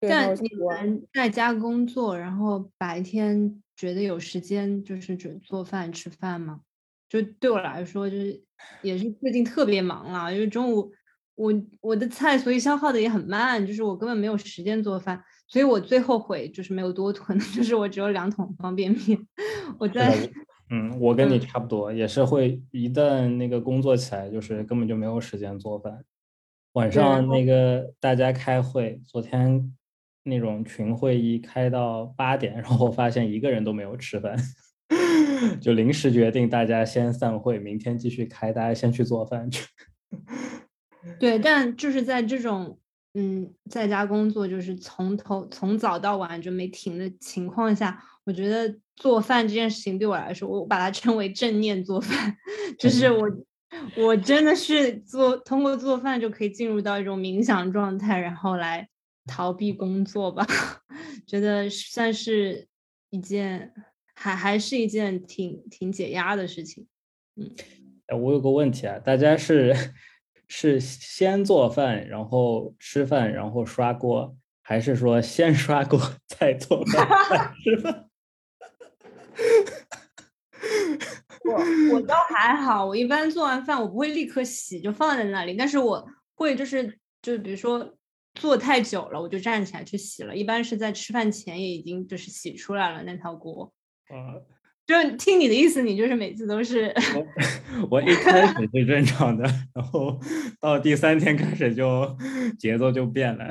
[0.00, 6.60] 但你们在家工作，然后白天觉得有时间就是准做饭吃饭吗？
[7.08, 8.42] 就对我来说，就是
[8.82, 10.92] 也是最近特别忙了，因为中午
[11.34, 19.26] 我我的菜所以消耗的也很慢，就是我根本没有时间做饭，所以我最后悔就是没有多囤， 就是我只有两桶方便面，
[19.78, 20.16] 我在
[20.70, 26.04] 嗯，我跟你嗯差不多，也是会一旦那个工作起来，就是根本就没有时间做饭。
[26.74, 29.74] 晚上那个大家开会，昨天
[30.22, 34.36] 那种群会议开到八点，然后发现一个人都没有吃饭，
[35.60, 39.66] 就临时决定大家先散会，明天继续开，大家先去做饭去。
[41.18, 42.78] 对，但就是在这种
[43.14, 52.36] 嗯在家工作，就是从头从早到晚就没停的情况下，我觉得做饭这件事情对我来说，我把它称为正念做饭，
[52.78, 53.28] 就是我
[53.96, 58.86] 我真的是做通过做饭就可以进入到一种冥想状态，然后来
[59.26, 60.46] 逃避工作吧，
[61.26, 62.68] 觉得算是
[63.08, 63.72] 一件
[64.14, 66.86] 还还是一件挺挺解压的事情。
[67.36, 67.50] 嗯，
[68.20, 69.74] 我有个问题啊，大家是
[70.46, 78.09] 是先做饭，然后吃饭，然后刷锅，还是说先刷锅 再做饭再吃饭？
[81.44, 87.94] 我我倒还好，我一般做完饭我不会立刻洗，就放在那里，但是我会就是就是比如说
[88.34, 93.72] 做太久了，我就站起来去洗了，一般是在吃饭前也已经就是洗出来了那套锅。
[94.08, 94.36] 啊，
[94.86, 96.94] 就是听你的意思，你就是每次都是
[97.88, 100.20] 我 我一开始是正常的，然后
[100.60, 102.16] 到第三天开始就
[102.58, 103.48] 节奏就变了。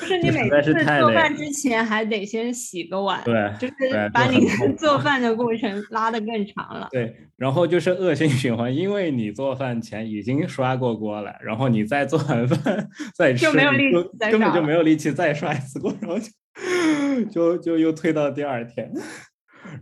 [0.00, 6.88] 就是你每次做饭之前还得先洗个碗，对就是把你做饭的过程拉得更长了。
[6.90, 18.90] 对，然后就是恶性循环，因为你做饭前已经刷过锅了，然后你再做完饭再吃，就没有力气再刷了根本就没有力气再刷一次锅，然后就就就又推到第二天，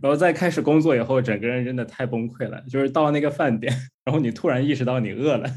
[0.01, 5.49] 然后再开始工作以后，整个人真的太崩溃了，就是到那个饭点，然后你突然意识到你饿了。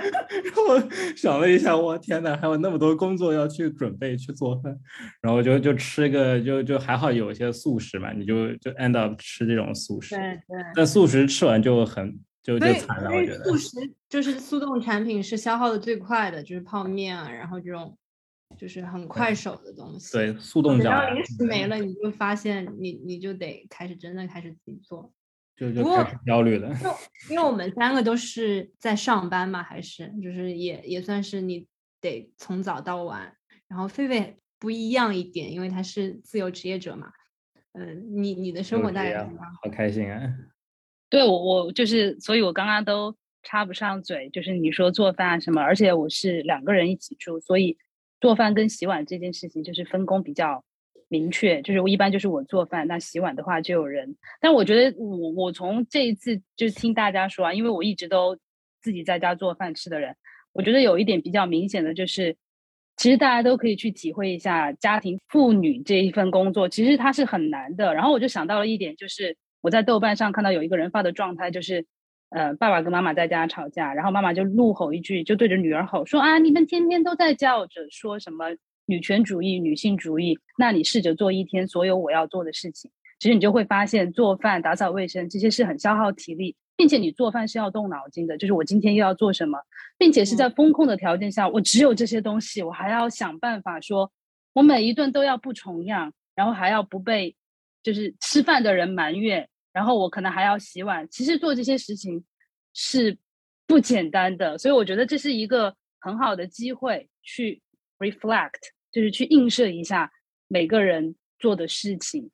[0.00, 4.76] 然后想了一下，我天呐，还有那么多工作要去准备去做饭，
[5.20, 10.64] 然后就就吃个就就还好有一些素食嘛，你就就 end up 吃这种素食，对对。
[10.74, 13.56] 但素食吃完就很就，就惨了，我觉得速。
[13.56, 13.76] 食
[14.08, 17.96] 就是速冻产品是消耗的最快的，就是泡面啊，然后这种
[18.58, 20.12] 就是很快手的东西。
[20.12, 25.12] 对，速冻饺啊等到零食没了，你就发现你你就得开始真的开始自己做。
[25.60, 26.74] 就就不过开始焦虑了。
[27.28, 31.66] 因为我们三个都是在上班嘛，还是就是也也算是你
[32.00, 33.36] 得从早到晚。
[33.68, 37.12] 然后狒狒不一样一点，因为他是自由职业者嘛。
[37.72, 39.54] 嗯，你你的生活大概这样是怎么样？
[39.62, 40.34] 好开心啊！
[41.10, 47.76] 对我我就是，所以我刚刚都插不上嘴，就是你说做饭啊什么，而且我是两个人一起住，所以
[48.20, 50.64] 做饭跟洗碗这件事情就是分工比较
[51.10, 54.16] 明确，就是我一般就是我做饭，那洗碗的话就有人。
[54.40, 58.38] 但我觉得我我从这一次就是听大家说啊，因为我一直都
[58.80, 60.14] 自己在家做饭吃的人，
[60.52, 62.36] 我觉得有一点比较明显的就是，
[62.96, 67.92] 其实大家都可以去体会一下家庭妇女这一份工作，其实它是很难的。
[67.92, 71.84] 然后我就想到了一点，就是我在豆瓣上看到有一个人发的状态，就是
[72.28, 78.46] 呃，爸爸跟妈妈在家吵架，然后妈妈就怒吼一句，就对着女儿吼说啊，你们天天都在叫着说什么
[78.90, 89.60] 女权主义、女性主义，那你试着做一天所有我要做的事情，其实你就会发现，做饭、打扫卫生这些是很消耗体力，并且你做饭是要动脑筋的，就是我今天又要做什么，
[89.96, 94.10] 并且是在风控的条件下，我只有这些东西，我还要想办法说，
[94.52, 97.36] 我每一顿都要不重样，然后还要不被
[97.84, 101.06] 就是吃饭的人埋怨，然后我可能还要洗碗。
[101.08, 102.24] 其实做这些事情
[102.74, 103.16] 是
[103.66, 107.62] 不简单的，所以我觉得这是一个很好的机会去
[107.98, 108.58] reflect，
[108.92, 110.10] 就是去映射一下
[110.48, 112.30] 每个人做的事情。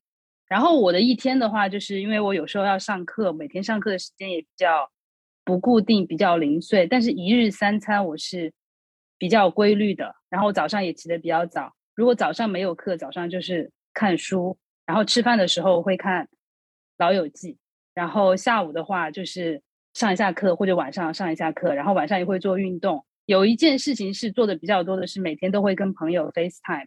[0.48, 4.90] 然后我的一天的话，就是因为我有时候要上课，每天上课的时间也比较
[5.44, 6.86] 不固定，比较零碎。
[6.86, 8.52] 但是一日三餐我是
[9.18, 11.74] 比较规律的，然后早上也起得比较早。
[11.94, 16.24] 如果早上没有课，早上就是看书，然后吃饭的时候会看
[16.98, 17.54] 《老友记》，
[17.94, 19.62] 然后下午的话就是
[19.94, 23.04] 上一下课或者晚上上一下课，然后晚上也会做运动。
[23.26, 26.86] 有一件事情是做的比较多的是每天都会跟朋友 FaceTime，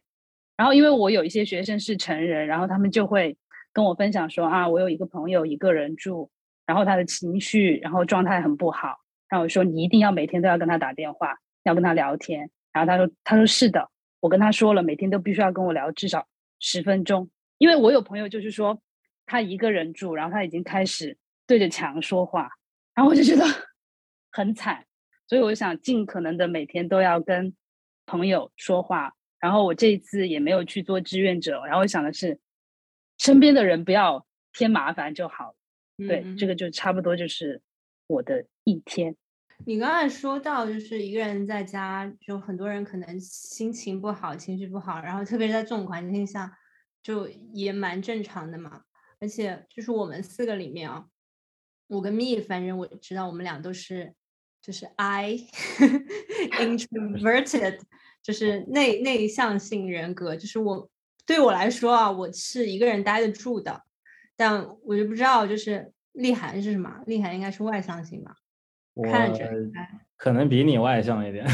[0.57, 3.37] 然后因为我有一些学生是成人，然后他们就会
[3.71, 6.31] 跟我分享说啊，我有一个朋友一个人住，
[6.65, 8.97] 然后他的情绪然后状态很不好，
[9.29, 13.89] 然后我说你一定要每天都要跟他打电话，要跟他聊天，然后他说他说是的。
[14.21, 16.27] 我跟他说了，每天都必须要跟我聊至少
[16.59, 18.81] 十分钟，因为我有朋友就是说
[19.25, 21.17] 他一个人住，然后他已经开始
[21.47, 22.49] 对着墙说话，
[22.93, 23.45] 然后我就觉得
[24.29, 24.83] 很惨，
[25.29, 27.55] 所以我想尽可能的每天都要跟
[28.07, 29.13] 朋友说话。
[29.39, 32.39] 然后我这一次也没有去做志愿者，然后我想的是
[33.19, 35.55] 身边的人不要添麻烦就好。
[35.97, 37.61] 对，这个就差不多就是
[38.07, 39.15] 我的一天。
[39.65, 46.57] 你刚才说到，就是一个人在家，就很多人可能心情不好、情绪不好，然后特别是在这种环境下，
[47.03, 48.81] 就也蛮正常的嘛。
[49.19, 51.05] 而且就是我们四个里面啊，
[51.87, 54.13] 我跟蜜，反正我知道我们俩都是，
[54.61, 55.37] 就是 I
[56.59, 57.79] introverted，
[58.21, 60.35] 就是内内向性人格。
[60.35, 60.89] 就是我
[61.25, 63.83] 对我来说啊，我是一个人待得住的，
[64.35, 67.01] 但我就不知道，就是丽涵是什么？
[67.05, 68.35] 丽涵应该是外向型吧？
[68.95, 69.49] 我看着
[70.17, 71.45] 可能比你外向一点，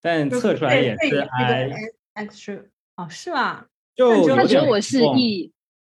[0.00, 1.70] 但测出来也是 I
[2.14, 2.66] extra
[2.96, 3.66] 哦，是吗？
[3.94, 5.52] 就那就他觉得我是 E，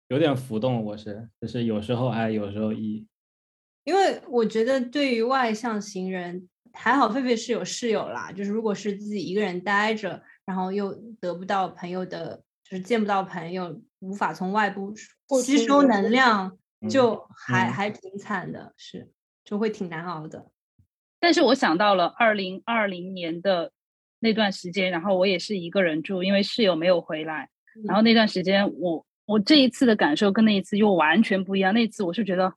[0.08, 3.06] 有点浮动，我是就是有时候 I，有时候 E。
[3.84, 8.32] 因为我觉得对于外向型人，还好狒狒是有室友啦。
[8.32, 14.92] 就是如果是自己一个人待着，然后又得不到朋友的，就是见不到朋友，无法从外部
[15.42, 16.58] 吸收能量
[16.88, 19.10] 就还嗯还挺惨的，是
[19.44, 20.50] 就会挺难熬的。
[21.20, 23.70] 但是我想到了二零二零年的
[24.20, 27.48] 那段时间，然后我也是一个人住，因为室友没有回来。
[27.86, 31.74] 然后那段时间我，我这一次的感受跟那一次又完全不一样。
[31.74, 32.52] 那次我是觉得，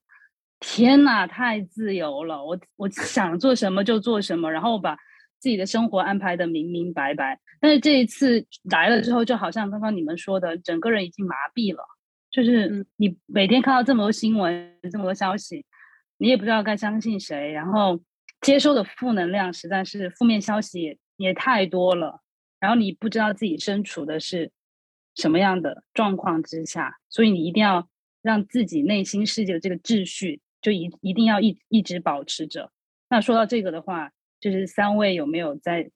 [0.60, 2.43] 天呐，太自由了！
[2.43, 4.95] 我我想做什么就做什么，然后把
[5.39, 7.39] 自己的生活安排的明明白白。
[7.60, 11.84] 但是这一次来了之后，就好像刚刚你们说的，整个人已经麻痹了，
[12.32, 15.66] 就是嗯你每天看到这么多新闻，这么多消息，
[16.18, 17.99] 你也不知道该相信谁，然后
[18.41, 22.22] 接收的负能量实在是负面消息也也太多了，
[22.60, 24.51] 然后你不知道自己身处的是
[25.16, 27.88] 什么样的状况之下，所以你一定要
[28.22, 32.70] 让自己内心世界的这个秩序就一一定要一一直保持着。
[33.07, 35.89] 那说到这个的话，就是三位有没有在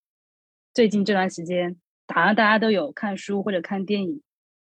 [0.74, 1.76] 最近这段时间，
[2.08, 4.22] 好像大家都有看书或者看电影，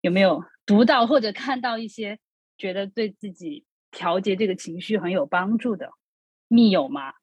[0.03, 2.19] 有没有读到或者看到一些
[2.59, 5.91] 觉得对自己调节这个情绪很有帮助的？
[6.49, 7.15] 密友吗？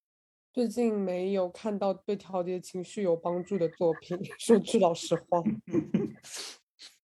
[0.51, 5.43] 最近没有看到对调节情绪有帮助的作品， 说句老实话。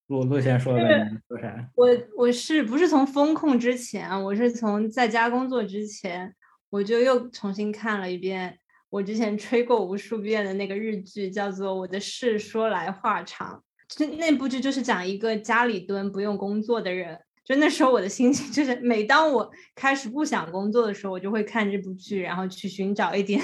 [0.10, 1.70] 陆陆先说呗，你说啥？
[1.76, 1.88] 我
[2.18, 6.36] 我是不是从风控之前，我是从在家工作之前，
[6.72, 8.58] 我就又重新看了一遍
[8.90, 13.64] 我之前吹过无数遍的那个日剧，叫做《我的事说来话长》。
[13.96, 17.20] 就那部剧就是讲一个家里蹲不用工作的人。
[17.46, 23.40] 就那时候我的心情就是，每当我开始不想工作的时候，我就会看这部剧，然后去寻找一点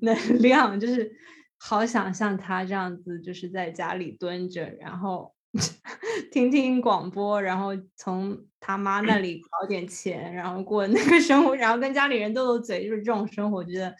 [0.00, 1.08] 能量，就是
[1.56, 5.32] 好想像他这样子，就是在家里蹲着，然后
[6.30, 13.94] 听听广播，然后从他妈那里 搞点钱，然后过那个生活，然后跟家里人斗斗嘴，就是这种生活，我觉得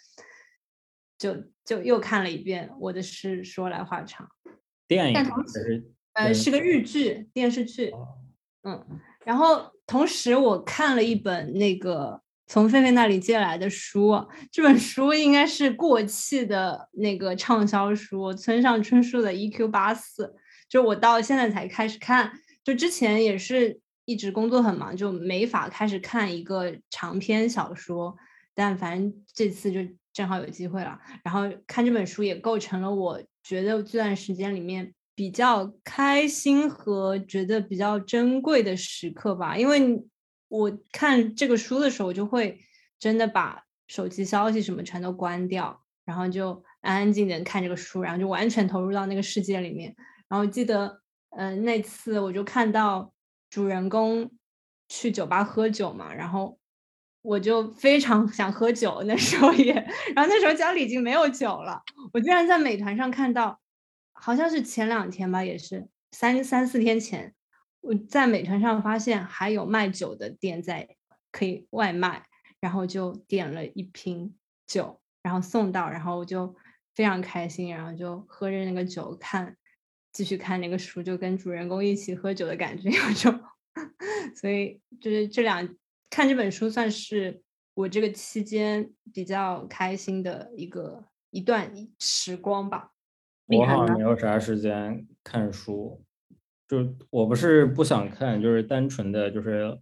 [1.16, 1.34] 就
[1.64, 2.70] 就又看了一遍。
[2.78, 4.28] 我的事说来话长，
[4.86, 5.14] 电影
[6.12, 8.18] 呃，嗯是个日剧电视剧，哦
[8.64, 19.68] 嗯，然后同时我看了一本那个从菲菲那里借来的书，这本书应该是过气的那个畅销书，村上春树的《E.Q.
[19.68, 20.26] 八四》，
[20.68, 28.16] 就我到现在才开始看，就之前也是一直工作很忙，就没法开始看一个长篇小说，
[28.54, 29.80] 但反正这次就
[30.12, 39.56] 正好有机会了，然后看这本书也构成了我觉得这段时间里面比较开心和觉得比较珍贵的时刻吧。
[39.56, 40.02] 因为
[40.48, 42.60] 我看这个书的时候，我就会
[42.98, 49.94] 真的把手机消息什么全都关掉，然后就安安静静看这个书，然后就完全投入到那个世界里面。
[50.28, 51.00] 然后记得，
[51.30, 53.12] 嗯、那次我就看到
[53.50, 54.30] 主人公
[54.88, 56.58] 去酒吧喝酒嘛，然后
[57.22, 59.72] 我就非常想喝酒，那时候也，
[60.14, 63.60] 然后那时候家里已经没有酒了，我居然在美团上看到，
[64.12, 67.34] 好像是前两天吧，也是三三四天前，
[67.80, 70.88] 我在美团上发现还有卖酒的店在
[71.32, 72.24] 可以外卖，
[72.60, 74.34] 然后就点了一瓶
[74.66, 76.54] 酒，然后送到，然后我就
[76.94, 79.56] 非常开心，然后就喝着那个酒看，
[80.12, 83.40] 继续看那个书，就跟主人公一起喝酒的感觉，有种，
[84.34, 85.68] 所以就是这两
[86.10, 87.42] 看这本书算是
[87.74, 92.92] 我这个期间比较开心的一个一段时光吧。
[93.46, 96.02] 我好像没有啥时间看书，
[96.66, 99.78] 就我不是不想看，就是单纯的就是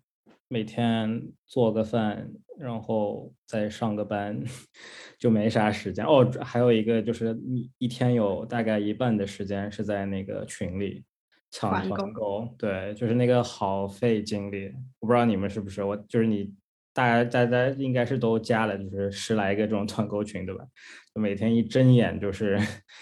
[0.49, 4.43] 每天做个饭，然后再上个班，
[5.19, 6.05] 就没啥时间。
[6.05, 11.05] 哦，还有一个就是一一天有大概一半的时间是在那个群里
[11.51, 14.73] 抢团团购购，对，就是那个好费精力。
[15.01, 16.55] 我不知道你们是不是，我就是你。
[16.97, 20.65] 大家大家应该是都加了，就是十来个这种团购群，对吧？
[21.13, 22.59] 每天一睁眼就是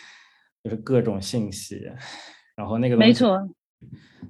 [0.65, 1.81] 就是各种信息，
[2.57, 3.39] 然后那个没错，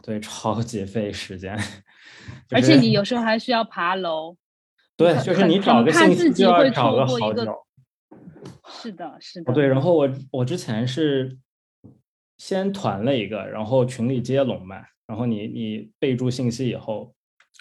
[0.02, 1.56] 对，超级费时间。
[2.46, 4.36] 就而且你有时候还需要爬楼，
[4.96, 7.64] 对，就是你找个信息就要找个好久。
[8.68, 11.36] 是的，是的，哦，对，然后我我之前是
[12.38, 14.76] 先团了一个，然后群里接龙嘛，
[15.06, 17.14] 然后你你备注信息以后，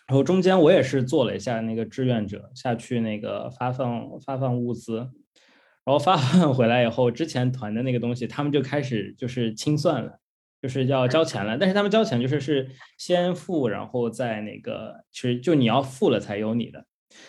[0.07, 10.19] 然后中间我也是做了一下那个志愿者下去那个发放发放物资，然后发放回来以后，之前团的那个东西，他们就开始就是清算了。
[10.61, 16.85] 就是要交钱了，但是他们交钱就是是先付，然后再那个，其实就你要付了才有你的，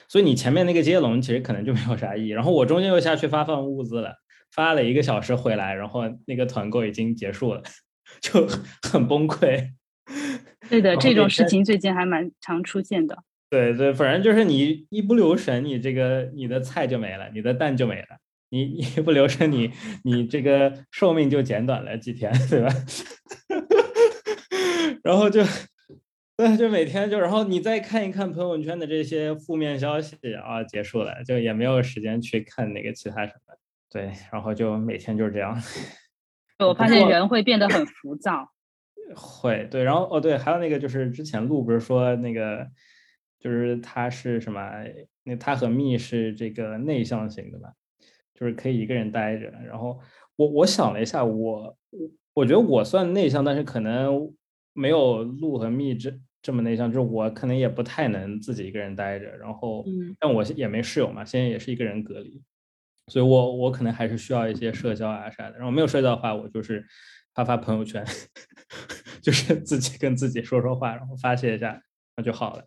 [0.08, 2.28] 所以你前面那个接龙其实可能就没有啥意义。
[2.30, 4.14] 然后我中间又下去发放物资了，
[4.52, 7.62] 发了一个小时回来，然后那个团购已经结束了，
[8.20, 8.46] 就
[8.82, 9.70] 很崩溃。
[10.68, 13.18] 对的，这种事情最近还蛮常出现的。
[13.50, 18.18] 对对，反正就是你一不留神，你这个你的菜就没了，你的蛋就没了。
[18.50, 19.72] 你一不留神你，
[20.04, 22.72] 你这个寿命就减短了几天，对吧？
[25.02, 25.42] 然后就，
[26.36, 33.54] 对，就每天就，然后你再看一看朋友圈的这些负面消息啊，结束了，就也没有时间去看那个其他什么。
[33.88, 35.56] 对，然后就每天就是这样。
[36.58, 38.50] 我发现人会变得很浮躁。
[39.14, 42.66] 会，对，然后哦对，还有那个就是之前录不是说那个，
[43.38, 44.60] 就是他是什么？
[45.22, 47.68] 那他和蜜是这个内向型的嘛，
[48.34, 49.52] 就是可以一个人待着。
[49.68, 50.00] 然后
[50.34, 54.34] 我我想了一下，我我我觉得我算内向，但是可能
[54.74, 56.12] 没有路和蜜这
[56.42, 59.26] 这么内向，就是我可能也不太能自己一个人待着。
[59.38, 62.42] 然后，嗯但我也没室友嘛，现在也是一个人隔离，
[63.08, 65.56] 所以我我可能还是需要一些社交啊啥的。
[65.56, 66.84] 然后没有社交的话，我就是
[67.34, 68.04] 发发朋友圈，
[69.22, 71.80] 就是自己跟自己说说话，然后发泄一下，
[72.16, 72.64] 那就好了。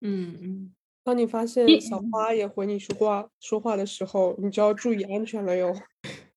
[0.00, 5.74] 嗯嗯，当你发现小花也回你说话说话的时候，你就要注意安全了哟。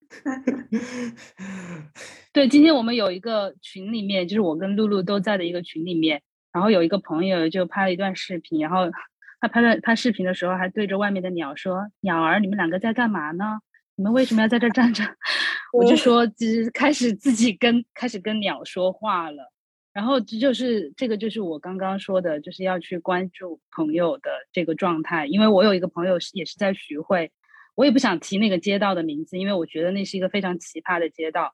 [2.36, 6.22] 对，今天我们有一个群里面，就是我跟露露都在的一个群里面，
[6.52, 8.92] 然后有一个朋友就拍了一段视频，然后
[9.40, 13.60] 他拍了拍视频的时候还对着外面的鸟说：“鸟儿，你们两个在干嘛呢？
[13.96, 15.02] 你们为什么要在这儿站着？”
[15.72, 19.54] 我就说，就是开始自己跟开始跟鸟说话了。
[19.94, 27.32] 然后这就是这个就是我刚刚说的，就是要去关注朋友的这个状态，因为我有一个朋友是也是在徐汇，
[27.76, 31.54] 我也不想提那个街道的名字，因为我觉得那是一个非常奇葩的街道。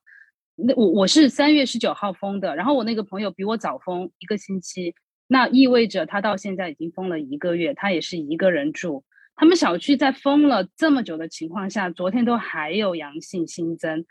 [0.65, 4.93] 那我我是三月十九号封的，然后我那个朋友比我早封一个星期，
[5.27, 9.03] 那意味着他到现在已经封了一个月，他也是一个人住。
[9.35, 14.05] 他们小区在封了这么久的情况下，昨天都还有阳性新增，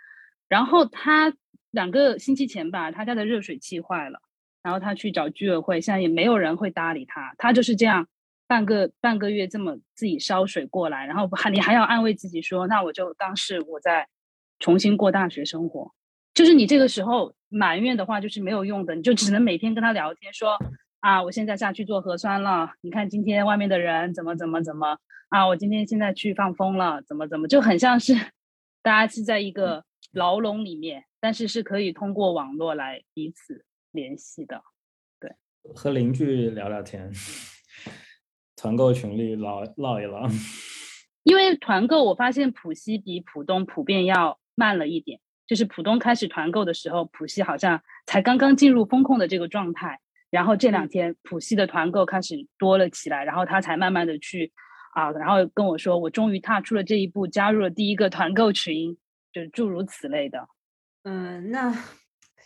[0.49, 1.33] 然后他
[1.71, 4.19] 两个星期前吧，他家的热水器坏了，
[4.63, 8.09] 然后他去找居委会，现在也没有人会搭理他，他就是这样
[8.49, 14.09] 半个半个月这么自己烧水过来，然后还你还要安慰自己说，那我就当是我在
[14.59, 15.93] 重新过大学生活。
[16.35, 20.57] 就是你这个时候埋怨的话，就是没有用的，你就只能每天跟他聊天说
[21.01, 28.15] 啊，我现在下去做核酸了，你看今天外面的人怎么怎么怎么啊，我今天现在去放风了，怎么怎么，就很像是
[28.83, 34.63] 大家是在一个牢笼里面，但是是可以通过网络来彼此联系的。
[35.19, 35.35] 对
[35.75, 37.11] 和邻居聊聊天，
[38.57, 40.29] 团购群里唠唠一唠。
[41.23, 45.21] 因为团购，我发现浦西比浦东普遍要慢了一点，
[45.51, 49.99] 就是浦东开始团购的时候，浦西好像才刚刚进入风控的这个状态，
[50.31, 54.53] 然后这两天浦西的团购开始多了起来，然后他才慢慢的去
[54.95, 58.97] 啊，然后跟我说，我终于踏出了这一步，加入了第一个团购群，
[59.33, 60.49] 就是诸如此类的。
[61.03, 61.77] 嗯，那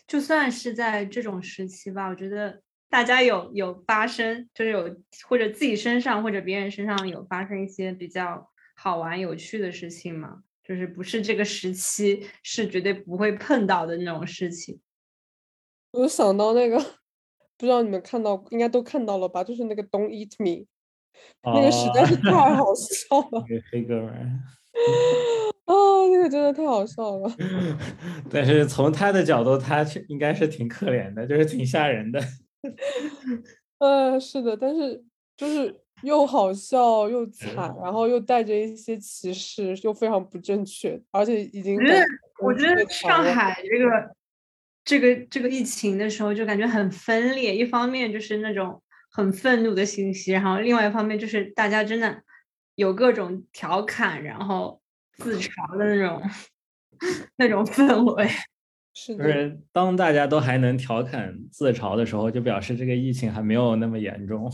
[0.07, 4.97] 就算是在这种时期吧，我觉得大家有有发生，就是有
[5.29, 10.43] 或者自己身上或者别人身上有发生一些比较好玩有趣的事情吗？
[10.67, 14.81] 就是不是这个时期是绝对不会碰到的那种事情。
[15.93, 16.79] 我就想到那个，
[17.57, 19.45] 不知道你们看到，应该都看到了吧？
[19.45, 20.67] 就是那个 Don't Eat Me，
[21.45, 24.41] 那个实在是太好笑了 那个黑哥们儿。
[25.67, 25.75] 啊！
[26.11, 27.31] 那个真的太好笑了。
[28.31, 32.21] 但是从他的角度，他是应该是挺可怜的，就是挺吓人的。
[33.79, 35.05] 呃，是的，但是
[35.37, 42.05] 就是又好笑又惨，然后又带着一些歧视，又非常不正确，而且已经我觉得，
[42.41, 44.15] 我觉得上海这个
[44.85, 47.57] 这个这个疫情的时候，就感觉很分裂。
[47.57, 52.23] 一方面就是那种很愤怒的信息，然后另外一方面就是大家真的
[52.75, 54.81] 有各种调侃，然后
[55.17, 56.23] 自嘲的那种
[57.37, 58.29] 那种氛围。
[58.97, 64.49] 是的，就是当大家都还能调侃自嘲的时候，就表示这个疫情还没有那么严重。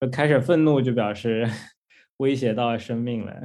[0.00, 1.46] 就开始愤怒，就表示
[2.18, 3.40] 威胁到生命了。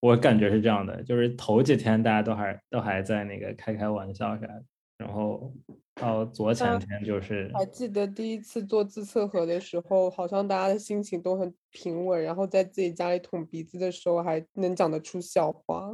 [0.00, 4.64] 我感觉是这样的，就是头几天大家都还都还在那个开开玩笑啥的，
[4.98, 5.54] 然后
[5.94, 15.90] 到昨前嗯天就是还记得第一次做自测核的时候，好像大家的心情都很平稳，然后在自己家里捅鼻子的时候还能讲得出笑话。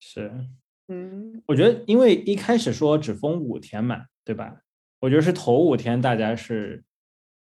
[0.00, 0.30] 是，
[0.88, 4.60] 嗯，我觉得因为一开始说只封五天嘛，对吧？
[5.00, 6.82] 我觉得是头五天大家是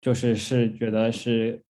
[0.01, 1.63] 就是是觉得是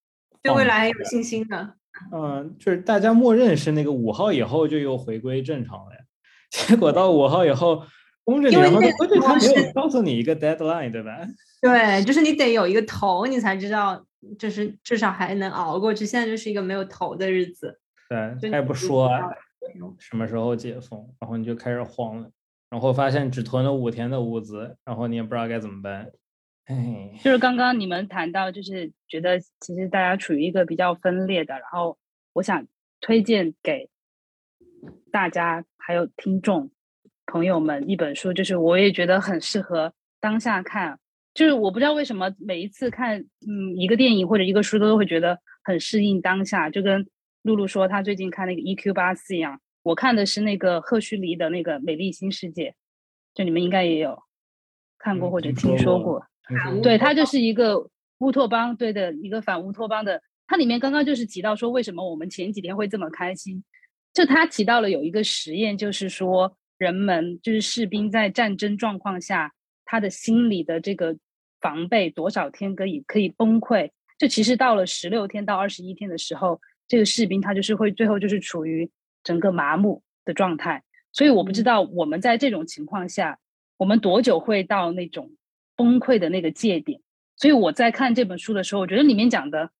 [0.55, 1.75] 对未来很有信心的。
[2.13, 6.01] 嗯，就是大家默认是那个五号以后就又回归正常了呀，
[6.51, 7.83] 结果到五号以后，
[8.25, 11.19] 公证因为然后那个关键他没有告诉你一个 deadline，对吧？
[11.61, 14.05] 对，就是你得有一个头，你才知道，
[14.39, 16.07] 就是至少还能熬过去。
[16.07, 17.81] 现在就是一个没有头的日子。
[18.09, 19.15] 对，他也不说道
[19.99, 22.31] 什么时候解封，然后你就开始慌了，
[22.71, 26.09] 然后发现只囤了五天的物资，然后你也不知道该怎么办。
[26.69, 31.97] 哎，就是刚刚你们谈到，就是觉得其实大家处于一个比较分裂的，然后
[32.35, 32.67] 我想
[33.01, 33.89] 推荐给
[35.11, 36.71] 大家还有听众
[37.27, 40.99] 朋友们一本书，就是我也觉得很适合当下看。
[41.33, 47.07] 就是我不知道为什么每一次看嗯一个电影或者一个书都会觉得很适应当下，就跟
[47.43, 49.59] 露露说她最近看那个 EQ 八四一样。
[49.85, 52.71] 我看的是那个赫胥黎的那个《美丽新世界》，
[53.33, 54.23] 就你们应该也有
[54.99, 56.27] 看过嗯或者听听说过。
[56.83, 57.89] 对，它就是一个
[58.19, 60.23] 乌托邦，对的，一个反乌托邦的。
[60.47, 63.63] 它里面刚刚就是提到说，为什么我们前几天会这么开心？
[64.15, 69.53] 就他提到了有一个实验，就是说人们就是士兵在战争状况下，
[69.85, 71.17] 他的心理的这个
[71.61, 73.91] 防备多少天可以可以崩溃？
[74.19, 78.91] 就其实到了十六天到二十一天的时候，这个士兵他就是会最后就是处于
[79.23, 80.83] 整个麻木的状态。
[81.13, 83.39] 所以我不知道我们在这种情况下，
[83.77, 85.31] 我们多久会到那种
[85.79, 87.01] 崩溃的那个界点？
[87.37, 89.71] 所以我在看这本书的时候，我觉得里面讲的，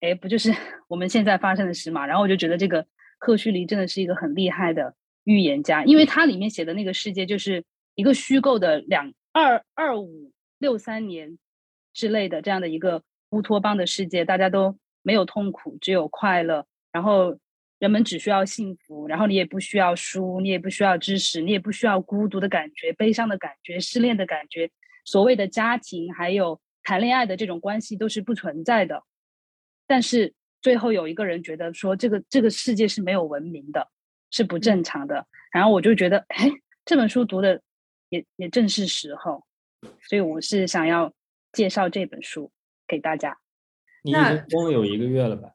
[0.00, 0.52] 哎，不就是
[0.88, 2.06] 我们现在发生的事嘛？
[2.06, 2.86] 然后我就觉得这个
[3.18, 4.94] 赫胥黎真的是一个很厉害的
[5.24, 11.38] 预言家，因为他里面写的那个世界就是一个虚构的两二二五六三年
[11.94, 17.38] 之类的这样的一个乌托邦的世界，大家都没有痛苦，只有快乐，然后
[17.78, 24.70] 人们只需要幸福，然后你也不需要书，你也不需要知识，你也不需要孤独的感觉、悲伤的感觉、失恋的感觉，
[25.08, 29.02] 所谓的家庭还有谈恋爱的这种关系都是不存在的。
[29.86, 33.88] 但是最后有一个人觉得说，这个这个世界是没有文明的，
[34.30, 35.26] 是不正常的。
[35.50, 36.50] 然后我就觉得，哎，
[36.84, 37.62] 这本书读的
[38.10, 39.46] 也也正是时候，
[40.02, 41.10] 所以我是想要
[41.52, 42.52] 介绍这本书
[42.86, 43.38] 给大家。
[44.02, 45.48] 你已那经有一个月了吧？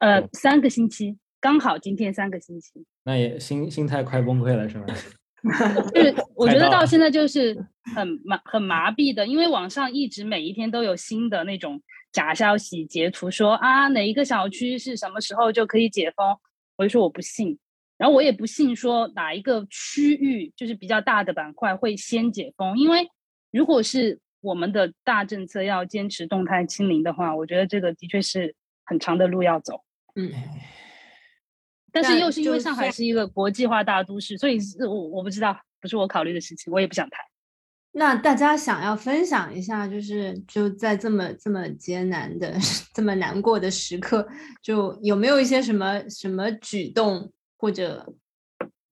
[0.00, 2.84] 呃哦，三个星期，刚好今天三个星期。
[3.04, 4.84] 那也心心态快崩溃了是吗？
[5.94, 7.10] 就是我觉得到现在。
[7.10, 7.56] 就是
[7.94, 11.82] 很麻很麻痹的，因为网上一直每一天都有新的那种
[12.12, 16.36] 假消息截图说啊哪一个小区是什么时候就可以解封，
[16.76, 17.58] 我就说我不信，
[17.98, 23.08] 然后我也不信说哪一个区域就是比较大的板块会先解封，因为
[23.50, 29.82] 如果是我们的大政策要坚持动态清零的话，我觉得这个的确是很长的路要走。
[30.14, 30.30] 嗯，
[31.92, 37.20] 但是又是因为上海是一个国际化大都市，所以是我我不知道，不是我考虑的事情，我也不想谈。
[37.92, 42.54] 那大家想要分享一下，就是就在这么这么艰难的、
[42.94, 44.26] 这么难过的时刻，
[44.62, 48.14] 就有没有一些什么什么举动或者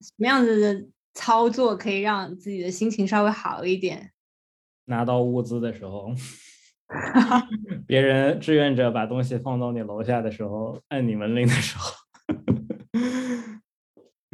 [0.01, 4.11] 什么样子的操作可以让自己的心情稍微好一点。
[4.86, 6.11] 拿到物资的时候，
[7.86, 11.94] 别人志愿者把东西放到你楼下的时候，按你门铃的时候，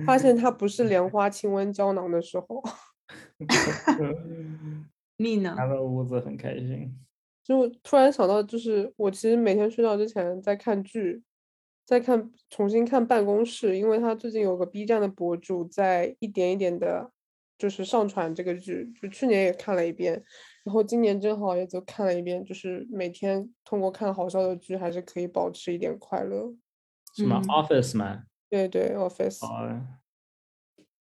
[0.06, 2.62] 发现它不是莲花清瘟胶囊的时候，
[5.16, 5.54] 蜜呢？
[5.58, 6.98] 拿到屋子很开心。
[7.44, 11.22] 就突然想到，就是我其实每天睡觉之前在看剧，
[11.84, 17.10] 在看重新看《办公室》，因为他最近有个 B 站的博主在一点一点的，
[17.58, 20.24] 就是上传这个剧，就去年也看了一遍，
[20.64, 26.54] 然后今年正好也就看了一遍，就是每天通过看好笑的剧，还是可以保持一点快乐。
[27.14, 28.24] 什么嗯 Office 吗？
[28.54, 29.82] 对对，Office，哦，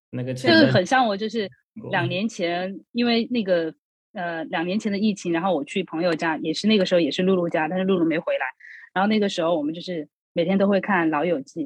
[0.09, 1.47] 那个这前面个很像我，就是
[1.91, 3.71] 两年前，因为那个
[4.13, 8.45] 呃两年前的疫情，然后我去朋友家，也是那个时候也是露露家，但是露露没回来。
[8.91, 11.65] 然后那个时候我们就是每天都会看《老友记》，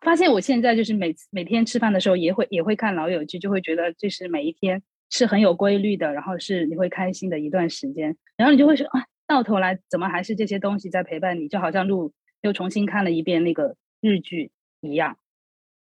[0.00, 12.12] 发现我现在就是每次每天吃饭的时候也会也会看《老友记》，就会觉得就是每一天是很有规律的，然后是你会开心的一段时间，然后你就会说啊，到头来怎么还是这些东西在陪伴你，就好像露
[12.42, 14.50] 又重新看了一遍那个日剧
[14.80, 15.16] 一样。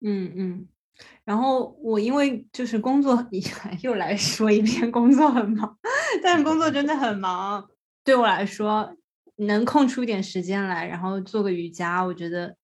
[0.02, 0.68] 嗯嗯。
[1.26, 3.28] 然后我因为就是工作，
[3.84, 5.78] 又来说一遍，工作很忙，
[6.24, 7.68] 但是工作真的很忙。
[8.04, 8.96] 对我来说，
[9.38, 12.56] 能空出点时间来，然后做个瑜伽，我觉得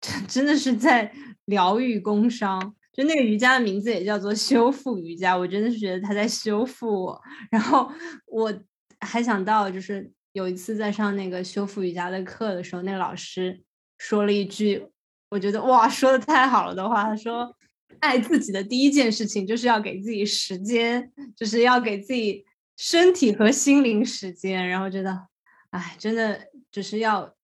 [0.28, 1.12] 真的是在
[1.46, 2.74] 疗愈工伤。
[2.92, 7.20] 就那个瑜伽的名字也叫做修复瑜伽，我真的是觉得他在修复我。
[7.50, 7.90] 然后
[8.26, 8.54] 我
[9.00, 13.60] 还想到，就是有一次在上那个修复瑜伽的课的时候，那个老师
[13.98, 14.86] 说了一句，
[15.34, 17.56] 我觉得哇，说的太好了的话，他说。
[18.00, 22.44] 爱自己的第一件事情就是要给自己时间，就是要给自己
[22.76, 25.28] 身体和心灵时间，然后觉得，
[25.70, 27.34] 哎，真的就是要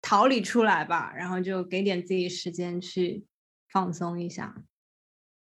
[0.00, 3.26] 逃离出来吧，然后就给点自己时间去
[3.68, 4.54] 放松一下。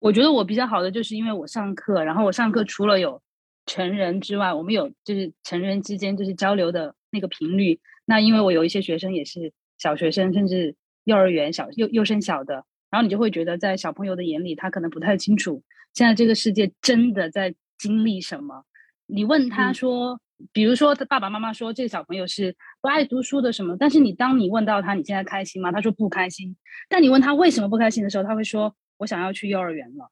[0.00, 3.22] 我觉得我比较好的就是因为我上课，然后我上课除了有
[3.66, 7.80] 成人之外，我们有就是成人之间就是交流的那个频率。
[8.06, 10.74] 那因为我有一些学生也是小学生，甚至
[11.04, 12.64] 幼儿园小幼幼升小的。
[12.90, 15.62] 然后你就会觉得，在小朋友的眼里，他可能不太清楚
[15.94, 18.64] 现在这个世界真的在经历什么。
[19.06, 25.72] 你问他说，嗯、比如说他爸爸妈妈说这个小朋友是不爱读书的什么，但是你当你问到他你现在开心吗？
[25.72, 26.54] 他说不开心。
[26.90, 30.10] 但你问他为什么不开心的时候，他会说我想要去幼儿园了。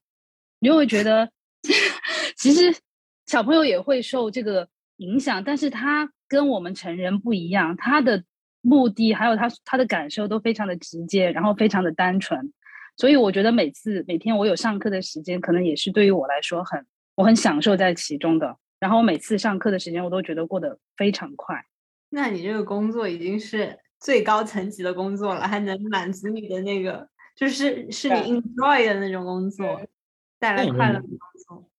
[0.59, 1.31] 你就会觉得，
[2.37, 2.75] 其实
[3.27, 4.67] 小朋友也会受这个
[4.97, 8.25] 影响，但是他跟我们成人不一样，他的
[8.61, 12.53] 目的还有他他的感受都非常的直接，然后非常的单纯。
[12.97, 16.85] 所以我觉得每次每天我有上课的时间，可能也是对于我来说很
[17.15, 18.57] 我很享受在其中的。
[18.79, 21.65] 然后我每次上课的时间，我都觉得过得非常快。
[22.11, 29.81] 那你这个工作已经是最高层级的工作了，还能满足你的那个，就是是你 enjoy 的那种工作，
[30.39, 31.70] 带来快乐的工作。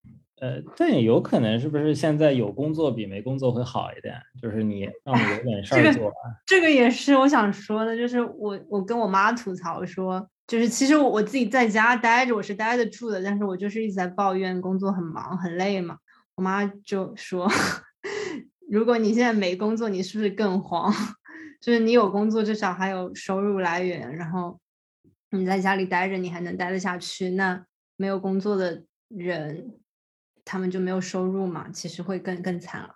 [0.41, 4.15] 呃，但也有可能是不是现在有工作比没工作会好一点？
[4.41, 6.13] 就是你让我有 点事儿做、啊
[6.45, 6.61] 这个。
[6.61, 10.27] 这个也是我想说的，就是我我跟我妈吐槽说。
[10.47, 15.95] 就是其实我我自己在家待着，我是待得住的，但是我就是一直在抱怨工作很忙很累嘛。
[16.35, 17.47] 我妈就说，
[18.69, 20.91] 如果你现在没工作，你是不是更慌？
[21.61, 24.59] 就是你有工作，至少还有收入来源，然后
[25.29, 27.29] 你在家里待着，你还能待得下去。
[27.29, 27.63] 那
[27.95, 29.71] 没有工作的人，
[30.51, 32.89] 他们就没有收入嘛，其实会更更惨了。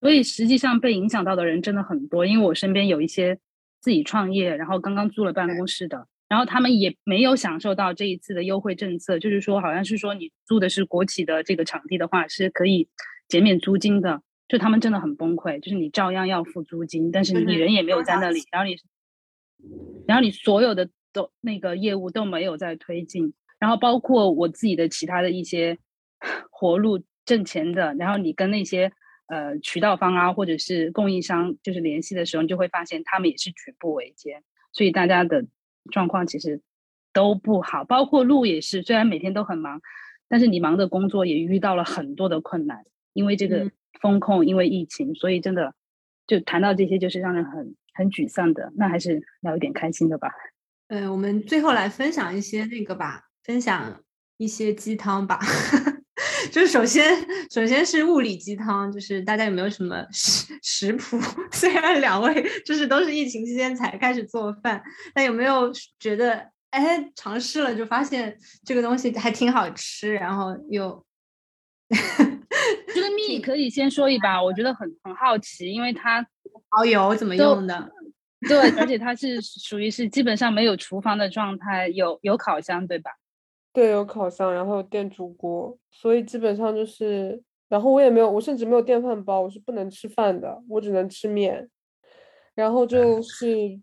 [0.00, 3.38] 所以实际上被影响到的人真的很多，因为我身边有一些
[3.80, 6.08] 自己创业，然后刚刚租了办公室的。
[6.28, 12.88] 然后他们也没有享受到这一次的优惠政策，就是说，好像是说你租的是国企的这个场地的话，是可以
[13.28, 14.20] 减免租金的。
[14.48, 18.76] 就他们真的很崩溃，就是你照样要付租金，但是你人也没有在那里，然后你，
[20.08, 25.78] 然后你所有的都那个业务都没有在推进，然后包括我自己的其他的一些
[26.50, 28.92] 活路挣钱的，然后你跟那些
[29.26, 34.42] 呃渠道方啊或者是供应商就是联系的时候，你就会发现他们也是举步维艰，
[34.72, 35.46] 所以大家的。
[35.92, 36.62] 状况其实
[37.12, 39.80] 都不好，包括路也是，虽然每天都很忙，
[40.28, 45.76] 但是你忙的工作也遇到了很多的困难，因为这个风控，因为疫情，所以真的
[46.26, 48.72] 就谈到这些，就是让人很很沮丧的。
[48.74, 50.32] 那还是聊一点开心的吧。
[50.88, 54.02] 呃，我们最后来分享一些那个吧，分享
[54.38, 55.38] 一些鸡汤吧。
[56.56, 57.14] 就是首先，
[57.50, 61.20] 首先是物理鸡汤，就是大家有没有什么食食谱？
[61.52, 64.82] 虽然两位就是都是疫情期间才开始做饭，
[65.12, 68.34] 但有没有觉得哎尝试了就发现
[68.64, 71.04] 这个东西还挺好吃，然后又
[72.94, 76.26] 这个蜜可以先说一把，我觉得很很好奇，因为它
[76.70, 77.90] 蚝油怎么用的？
[78.48, 83.10] 对，而且它是属于是基本上没有厨房的状态，有有烤箱对吧？
[83.76, 91.68] 对，有烤箱，然后有电煮锅，所以基本上就是，然后我也没有，我甚至没有电饭煲，我是不能吃饭的，我只能吃面，
[92.54, 93.78] 然后就 是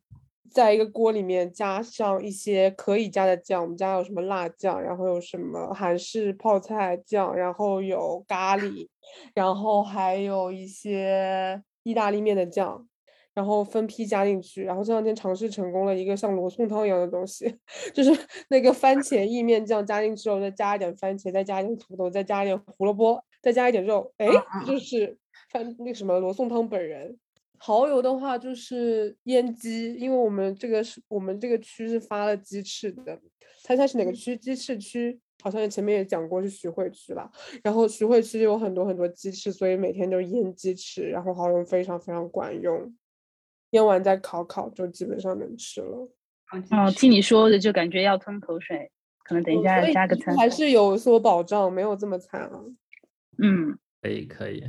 [0.49, 8.87] 在一个锅里面加上一些可以加的酱，我们家有什么辣酱，然后有什么韩式泡菜酱，然后有咖喱，
[9.35, 12.87] 然后还有一些意大利面的酱。
[13.33, 17.53] 然后分批加进去，然后这两天尝试成功了一个像罗宋汤一样的东西，
[17.93, 18.11] 就是
[18.49, 24.27] 那个番茄意面酱加进去之后，再加一点番茄，再加一点土豆，再加一点胡萝卜，再加一点肉，哎，
[24.67, 25.17] 就是
[25.49, 27.17] 番那个什么罗宋汤本人。
[27.57, 33.17] 蚝油的话就是腌鸡，因为我们这个是我们这个区是发了鸡翅的，
[33.63, 34.35] 猜猜是哪个区？
[34.35, 37.31] 鸡翅区好像前面也讲过是徐汇区吧。
[37.63, 42.93] 然后徐汇区有很多很多鸡翅，所以每天都腌鸡翅，然后蚝油非常非常管用。
[43.73, 46.09] 腌完再烤烤，就基本上能吃了。
[46.71, 48.91] 哦，听你说的就感觉要吞口水，
[49.23, 50.25] 可能等一下加个餐。
[50.25, 52.59] 其实还是有所保障，没有这么惨啊。
[53.39, 54.63] 嗯，可以可以，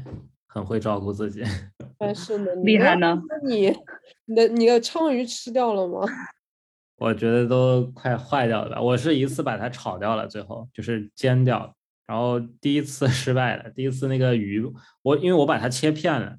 [0.46, 1.42] 很会照顾自己。
[1.98, 3.22] 但是呢， 你的厉害呢。
[3.28, 3.76] 那你
[4.24, 6.00] 你的你的鲳鱼吃掉了吗？
[6.96, 8.80] 我觉得都快坏掉了。
[8.82, 11.74] 我是一次把它炒掉了，最后就是煎掉。
[12.06, 14.64] 然后第一次失败了，第一次那个鱼，
[15.02, 16.36] 我因为我把它切片了，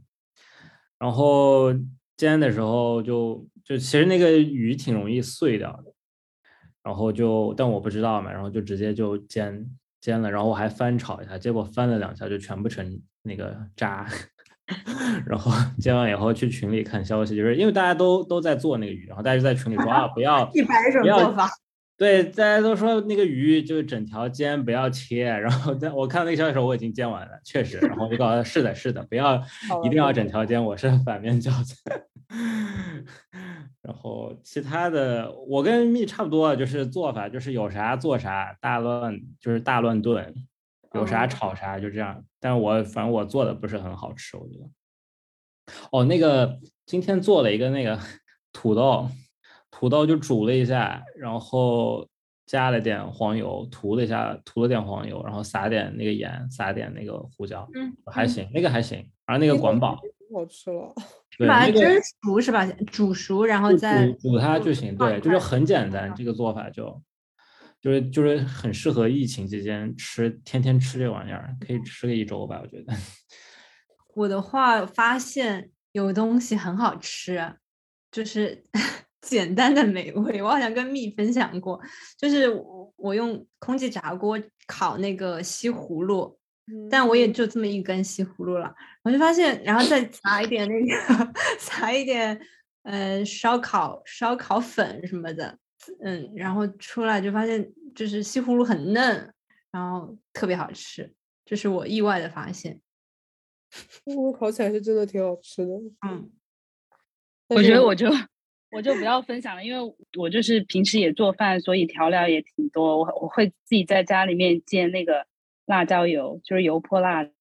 [0.97, 1.73] 然后
[2.17, 5.93] 煎的时候就就其实那个鱼挺容易碎掉的，
[6.83, 9.65] 然后就但我不知道嘛，然后就直接就煎
[10.01, 14.07] 煎了，然后我还翻炒一下，结果翻了两下就全部成那个渣。
[15.27, 21.47] 然后煎完以后去群里看消息，就是因为大家都都在做那个鱼，然后大家就在群里说啊，不要 一百种不要做法，
[21.97, 25.23] 对，大家都说那个鱼就是整条煎，不要切。
[25.25, 27.77] 然后在我看那个消息的时候，我已经煎完了，确实。
[27.77, 29.41] 然后我就告诉他，是的，是的，不要
[29.83, 32.03] 一定要整条煎，我是反面教材。
[33.81, 40.33] 然后其他的，我跟蜜差不多，就是做法就是有啥做啥，大乱就是大乱炖，
[40.93, 42.25] 有啥哦炒啥，就这样。
[42.41, 44.69] 但是我反正我做的不是很好吃，我觉得。
[45.91, 47.97] 哦，那个今天做了一个那个
[48.51, 49.09] 土豆，
[49.85, 52.09] 土豆就煮了一下，然后
[52.47, 58.97] 加了点黄油，涂了一下，涂了点黄油，然后撒点那个盐，撒点那个胡椒，嗯，还行，那个还行。
[59.27, 60.91] 然后那个管饱，挺好吃了。
[61.47, 62.65] 把它蒸熟是吧？
[62.91, 66.99] 煮熟，然后再煮煮它就行，对，就是很简单，这个做法就
[67.79, 72.91] 就是就是很适合疫情期间吃，天天吃这玩意儿，可以吃个一周吧，我觉得。
[74.15, 77.53] 我的话发现有东西很好吃，
[78.11, 78.63] 就是
[79.25, 80.41] 简单的美味。
[80.41, 81.81] 我好像跟蜜分享过，
[82.17, 86.37] 就是我我用空气炸锅烤那个西葫芦，
[86.89, 88.73] 但我也就这么一根西葫芦了，
[89.03, 92.39] 我就发现，然后再撒一点那个 撒一点
[92.83, 95.57] 嗯烧烤烧烤粉什么的，
[96.01, 99.33] 嗯，然后出来就发现就是西葫芦很嫩，
[99.71, 101.11] 然后特别好吃，
[101.43, 102.79] 这是我意外的发现。
[103.71, 105.71] 西葫芦烤起来是真的挺好吃的。
[106.07, 106.31] 嗯，
[107.49, 108.09] 我觉得我就
[108.75, 112.97] 我就不要分享了，因为我就是平时也做饭，所以调料也挺多。
[112.99, 115.25] 我我会自己在家里面煎那个
[115.65, 117.31] 辣椒油，就是油泼辣子，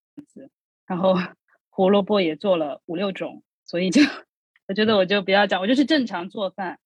[0.87, 1.14] 然后
[1.70, 4.01] 胡萝卜也做了五六种，所以就
[4.68, 6.78] 我觉得我就不要讲，我就是正常做饭。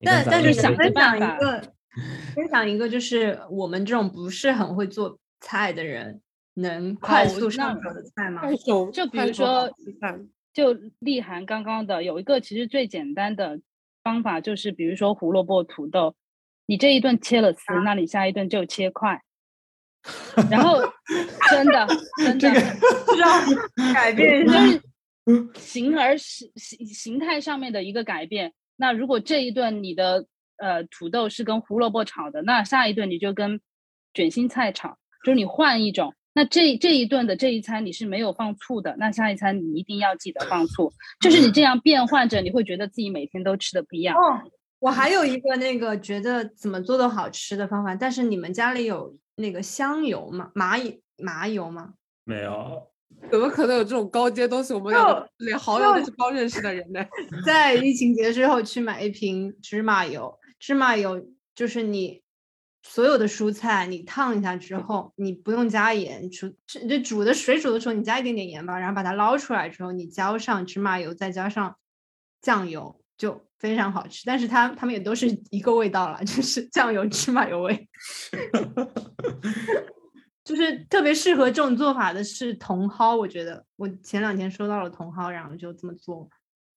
[0.00, 1.60] 但但是想着分享一办法个，
[2.36, 6.22] 分享一个就是我们这种不是很会做菜的人
[6.54, 8.42] 能快速上手的菜吗？
[8.92, 9.68] 就比如说
[10.52, 13.60] 就立涵刚刚的有一个其实最简单的
[14.02, 16.14] 方法，就是比如说胡萝卜、土豆，
[16.66, 19.22] 你这一顿切了丝，那你下一顿就切块。
[20.50, 20.80] 然后
[21.50, 21.86] 真的
[22.38, 24.66] 真的需要改变一就下。
[24.66, 24.82] 是
[25.60, 28.54] 形而形形形态上面的一个改变。
[28.76, 30.26] 那如果这一顿你的
[30.56, 33.60] 呃土豆是跟胡萝卜炒的，那下一顿你就跟
[34.14, 36.14] 卷心菜炒，就是你换一种。
[36.38, 40.92] 那这这一顿的这一餐你是没有放醋的，那下一餐你一定要记得放醋。
[41.20, 44.16] 就是你这样变换着，你会觉得自己每天都吃的不一样。
[44.16, 44.40] 哦，
[44.78, 50.52] 我还有一个那个觉得怎么做都好吃的方法，但是你们家里有那个香油吗？
[50.54, 51.94] 麻油麻油吗？
[52.22, 52.86] 没有，
[53.32, 54.72] 怎么可能有这种高阶东西？
[54.72, 57.04] 我们有连好友都是刚认识的人呢。
[57.44, 61.20] 在疫情结束后去买一瓶芝麻油，芝麻油
[61.56, 62.22] 就是你
[62.82, 71.76] 所有的蔬菜你烫一下之后，你不用加盐，煮就煮的水煮的时候你加一点点盐吧，然后把它捞出来之后，你浇上芝麻油，再加上
[72.40, 74.22] 酱油，就非常好吃。
[74.24, 77.88] 但是它它们也都是一个味道了，就是酱油芝麻油味。
[80.44, 86.26] 就是特别适合这种做法的是茼蒿，我觉得我前两天收到了茼蒿，然后就这么做，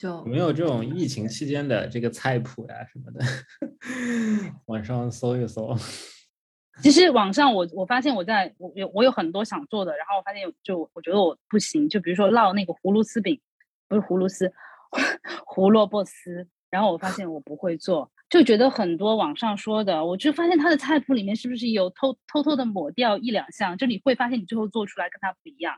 [0.02, 3.24] 就有没有这种疫情期间的这个菜谱呀什么的？
[4.66, 5.76] 网上搜一搜。
[6.82, 13.40] 其实网上我我发现我在我有我有很多想做的，然后我发现就我觉得我不行，就比如说烙那个葫芦丝饼，
[13.88, 14.52] 不是葫芦丝，
[15.46, 25.76] 胡萝卜丝，然后我发现我不会做，就觉得很多网上说的，我就发现他的菜谱里面是不是有偷偷偷的抹掉一两项，就你会发现你最后做出来跟它不一样。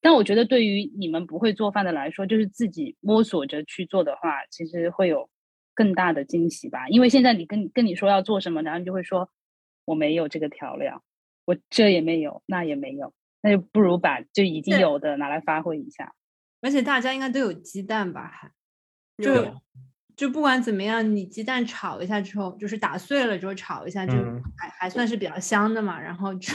[0.00, 5.28] 但我觉得对于你们不会做饭的来说，就是自己摸索着去做的话，其实会有
[5.74, 6.88] 更大的惊喜吧。
[6.88, 9.30] 因为现在你跟跟你说要做什么，然后你就会说
[9.84, 11.02] 我没有这个调料，
[11.44, 16.14] 我这也没有，那也没有，那就不如把就已经有的拿来发挥一下。
[16.62, 18.30] 而且大家应该都有鸡蛋吧？
[18.30, 18.52] 还
[19.16, 19.54] 有就
[20.20, 25.98] 就不管怎么样，你鸡蛋炒一下之后，就是打碎了之后炒一下，就嗯还、还算是比较香的嘛。
[25.98, 26.52] 然后就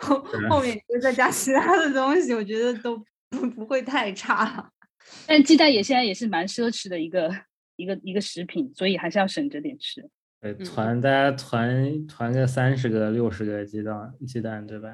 [0.00, 2.96] 后后面就再加其他的东西，我觉得都
[3.30, 4.70] 不不会太差。
[5.26, 7.28] 但鸡蛋也现在也是蛮奢侈的一个
[7.74, 10.00] 一个一个食品，所以还是要省着点吃。
[10.40, 14.88] 对，嗯团大家团团个三十个、六十个鸡蛋鸡蛋，对吧？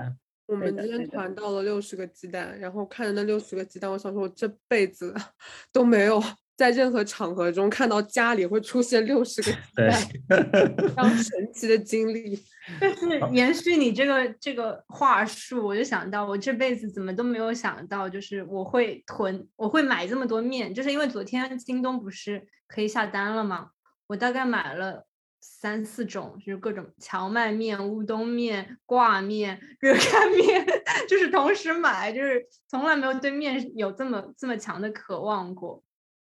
[0.47, 5.15] 我们今天团到了六十个鸡蛋，然后看着那六十个鸡蛋，我想说，我这辈子
[5.71, 6.23] 都没有
[6.57, 12.39] 在任何场合中看到家里会出现六十个鸡对蛋， 非常神奇的经历。
[12.81, 23.71] 但是延续你这个这个话术，我就想到我这辈子怎么都没有想到，就是我会囤，我会买这么多面，就是因为昨天京东不是可以下单了吗？
[24.07, 25.05] 我大概买了
[25.41, 30.65] 三四种，就是各种荞麦面、乌冬面、挂面、 热干面，
[31.09, 35.83] 就是同时买，就是从来没有对面有这么这么强的渴望过。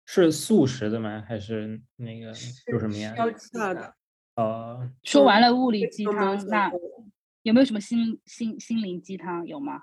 [0.06, 1.24] 是素食的吗？
[1.26, 2.32] 还是那个
[2.66, 3.14] 就是面？
[3.16, 3.94] 要吃大的
[4.36, 6.70] 呃，说完了物理鸡汤，那
[7.42, 9.46] 有没有什么心心心灵鸡汤？
[9.46, 9.82] 有吗？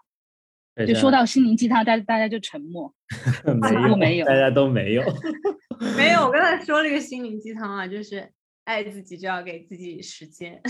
[0.88, 2.94] 就说到心灵鸡汤，大大家就沉默。
[3.62, 5.04] 没有，没有大家都没有。
[5.98, 8.32] 没有，我 刚才说了一个心灵鸡汤啊，就是
[8.66, 10.62] 爱自己就要给自己时间。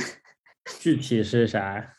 [0.79, 1.95] 具体是啥？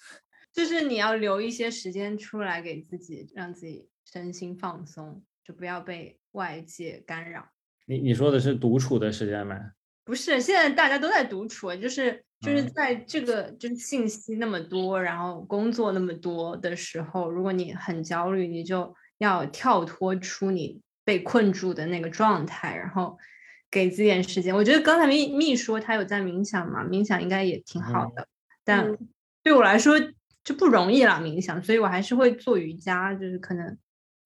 [0.52, 7.48] 就是你要留一些时间出来给自己，让自己身心放松，就不要被外界干扰。
[7.86, 9.72] 你你说的是独处的时间吗？
[10.04, 23.16] 不是，现在大家都在独处，就是就是嗯在这个就是信息那么多，然后工作那么多的时候，如果你很焦虑，你就要跳脱出你被困住的那个状态，然后
[23.70, 24.54] 给自己点时间。
[24.54, 28.28] 我觉得刚才蜜蜜说他有在冥想嘛，冥想应该也挺好嗯的，
[28.64, 28.98] 但嗯
[29.44, 29.94] 对我来说
[30.42, 33.78] 就不容易啦，冥想，所以我还是会做瑜伽，就是可能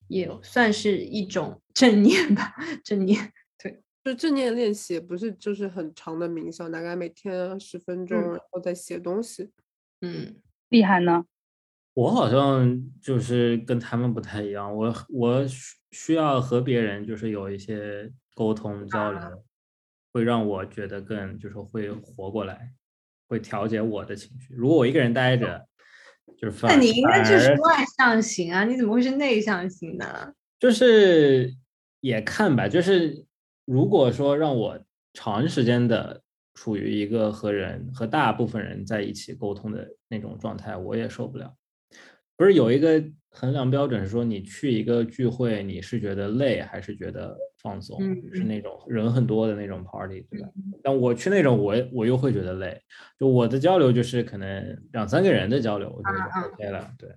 [0.09, 2.55] 也算是一种 正念吧，
[2.85, 3.33] 正念。
[3.63, 9.51] 对就正念练习，不是就是很长的冥想，大概每天十分钟，嗯然后再写东西。
[10.03, 10.37] 嗯
[10.69, 11.25] 厉害呢？
[11.95, 19.21] 我好像就是跟他们不太一样，我我需需要和别人就是有一些沟通交流，
[20.13, 22.73] 会让我觉得更就是会活过来，
[23.29, 24.53] 会调节我的情绪。
[24.55, 25.67] 如果我一个人待着，
[26.39, 30.32] 就是那你应该就是外向型啊，你怎么会是内向型呢？
[30.59, 31.55] 就是
[32.01, 33.24] 也看吧，就是
[33.64, 34.78] 如果说让我
[35.12, 36.22] 长时间的
[36.55, 41.55] 处于一个和人和大部分人在一起沟通的那种状态，我也受不了。
[42.37, 47.34] 不是有一个衡量标准是说，你去一个聚会，你是觉得累还是觉得
[47.67, 47.99] 放松？
[48.33, 50.49] 是那种人很多的那种 party，对吧？
[50.85, 52.81] 但我去那种，我我又会觉得累。
[53.19, 56.91] 就我的交流就是可能两三个人的交流，我觉得啊就 OK 了。
[56.97, 57.11] 对，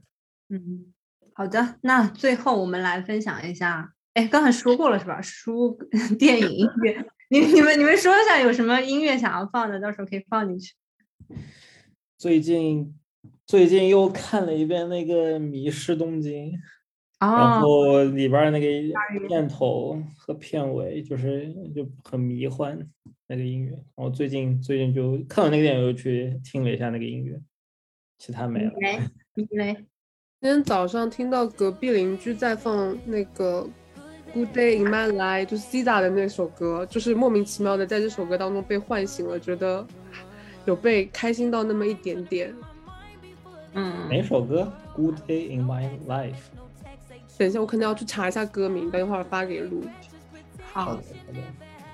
[0.49, 0.91] 嗯，
[1.33, 5.21] 好的，那最后我们来分享一下，哎，刚才说过了是吧？
[5.21, 5.77] 书、
[6.17, 10.73] 电影、音乐，你你们你们说一下有什么音乐想要放的，到时候可以放进去。
[12.17, 12.95] 最近
[13.45, 16.51] 最近又看了一遍那个《迷失东京》，
[17.19, 22.79] 然哦，后里边儿那个片头和片尾就是就很迷幻
[23.27, 23.71] 那个音乐。
[23.71, 27.37] 然后最近最近就看完那个电影，又去听了一下那个音乐，
[28.17, 28.71] 其他没了。
[28.73, 28.99] 你嘞，
[29.33, 29.73] 你嘞，
[30.39, 33.67] 今天早上听到隔壁邻居在放那个
[34.33, 39.85] 《Good Day in My Life》，就是 SZA 的那首歌，就是莫名其妙的在这首歌当中被唤醒了，觉得
[40.65, 42.55] 有被开心到那么一点点。
[43.73, 46.35] 嗯，哪首歌？Good Day in My Life。
[47.39, 49.81] 等一下，我可能要去查一下歌名，等一会儿发给露。
[50.61, 51.39] 好的，好的。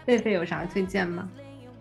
[0.08, 1.30] 狒狒有啥推荐吗？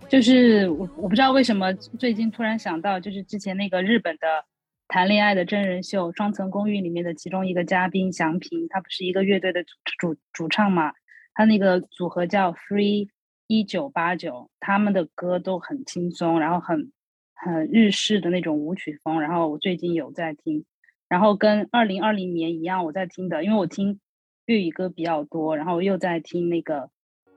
[0.07, 4.45] 就是我我不知道为什么最近突然想到，就是之前那个日本的
[4.87, 10.93] 谈恋爱的真人秀《双层公寓》里面的其中一个嘉宾祥平，他不是一个乐队的主主主唱嘛？
[11.33, 13.09] 他那个组合叫 Free
[13.47, 16.93] 一九八九，他们的歌都很轻松，然后很
[17.35, 19.23] 很日式的那种舞曲风。
[19.23, 20.67] 然后我最近有在听，
[21.09, 24.01] 然后跟二零二零年一样，我在听的，因为我听
[24.47, 26.91] 粤语歌比较多，然后又在听那个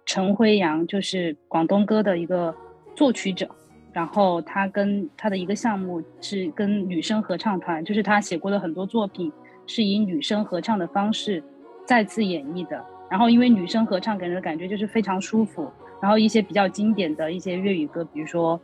[0.06, 2.56] 陈辉阳，就是广东歌的一个
[2.96, 3.50] 作曲者。
[3.94, 9.32] 然后他跟他的一个项目是跟女生合唱团，就是他写过的很多作品
[9.66, 11.44] 是以女生合唱的方式
[11.84, 12.86] 再次演绎的。
[13.10, 18.62] 然后因为女生合唱给人的感觉就是非常舒服，然后一些比较经典的一些粤语歌，比如说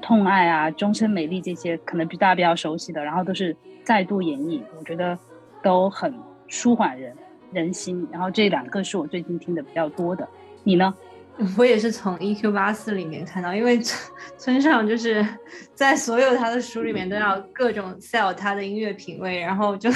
[0.00, 5.18] 痛爱啊、终身美丽这些，可能比大家比较熟悉的，然后都是再度演绎，我觉得
[5.62, 6.14] 都很
[6.46, 7.12] 舒缓人
[7.52, 8.06] 人心。
[8.12, 10.28] 然后这两个是我最近听的比较多的，
[10.62, 10.94] 你呢？
[11.58, 13.98] 我也是从 EQ 八四里面看到，因为村
[14.38, 15.26] 村上就是
[15.74, 19.90] 在所有他的书里面都要各种 sell 他的音乐品味，然后就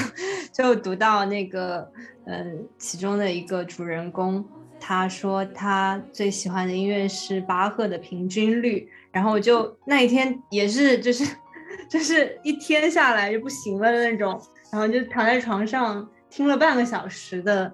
[0.52, 1.88] 就读到那个
[2.24, 2.44] 呃
[2.76, 4.44] 其中的一个主人公，
[4.80, 11.24] 他说他最喜欢的音乐是巴赫的平均律，然后我就那一天也是就是
[11.88, 14.40] 就是一天下来就不行了的那种，
[14.72, 17.72] 然后就躺在床上听了半个小时的，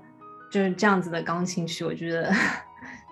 [0.51, 2.32] 就是这样子的钢琴曲，我觉得。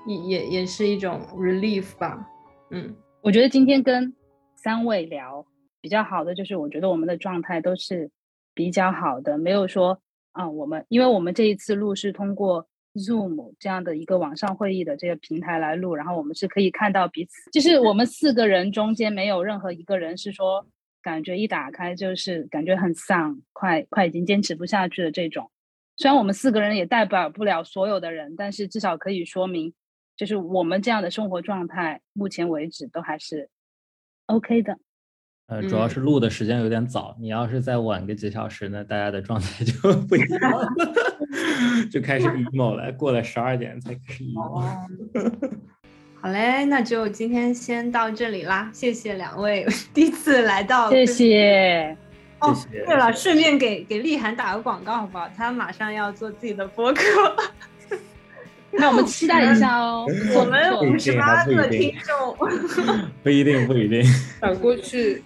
[0.05, 2.29] 也也也是一种 relief 吧，
[2.71, 4.13] 嗯，我觉得今天跟
[4.57, 5.47] 三位聊
[5.81, 8.11] 比较好的，就是我觉得我们的状态都是
[8.53, 9.97] 比较好的，没有说
[10.33, 20.67] 啊，我们因为我们这一次录是通过 Zoom 这样的一个网上会议的这个平台来录，然后我们是可以看到彼此，就是我们四个人中间没有任何一个人是说
[21.03, 25.51] 感觉一打开就是感觉很丧，快快已经坚持不下去的这种。
[25.97, 29.73] 虽然我们四个人也代表不了所有的人，但是至少可以说明。
[30.15, 33.49] 就是我们这样的生活状态，目前为止都还是
[34.27, 34.79] OK 的。
[35.53, 40.67] 呃，主要是录的时间有点早，你要是再晚个几小时呢，大家的状态 就不一样了，
[41.93, 42.91] 就开始 emo 了。
[42.93, 44.65] 过了十二点才开始 emo。
[46.23, 51.95] 好嘞，那就今天先到这里啦，谢谢两位第一次来到，谢谢。
[52.39, 55.29] 哦，对了，顺便给给丽涵打个广告好不好？
[55.37, 57.03] 她马上要做自己的播客。
[58.71, 60.07] 那我们期待一下哦。
[60.35, 62.35] 我们五十八个听众，
[63.23, 64.03] 不一定，不一定。
[64.41, 65.23] 转过去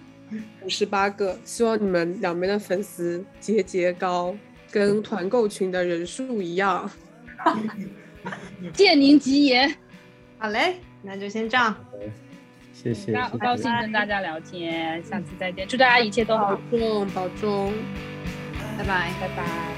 [0.67, 4.35] 五十八个，希望你们两边的粉丝节节高，
[4.69, 6.91] 跟团购群的人数一样。
[8.73, 9.73] 借您吉言，
[10.37, 11.73] 好嘞，那就先这样，
[12.73, 13.13] 谢谢。
[13.39, 17.71] 高兴跟大家聊天，下次再见，祝大家一切都好保，重，保重。
[18.77, 19.13] 拜拜。
[19.21, 19.76] 拜拜。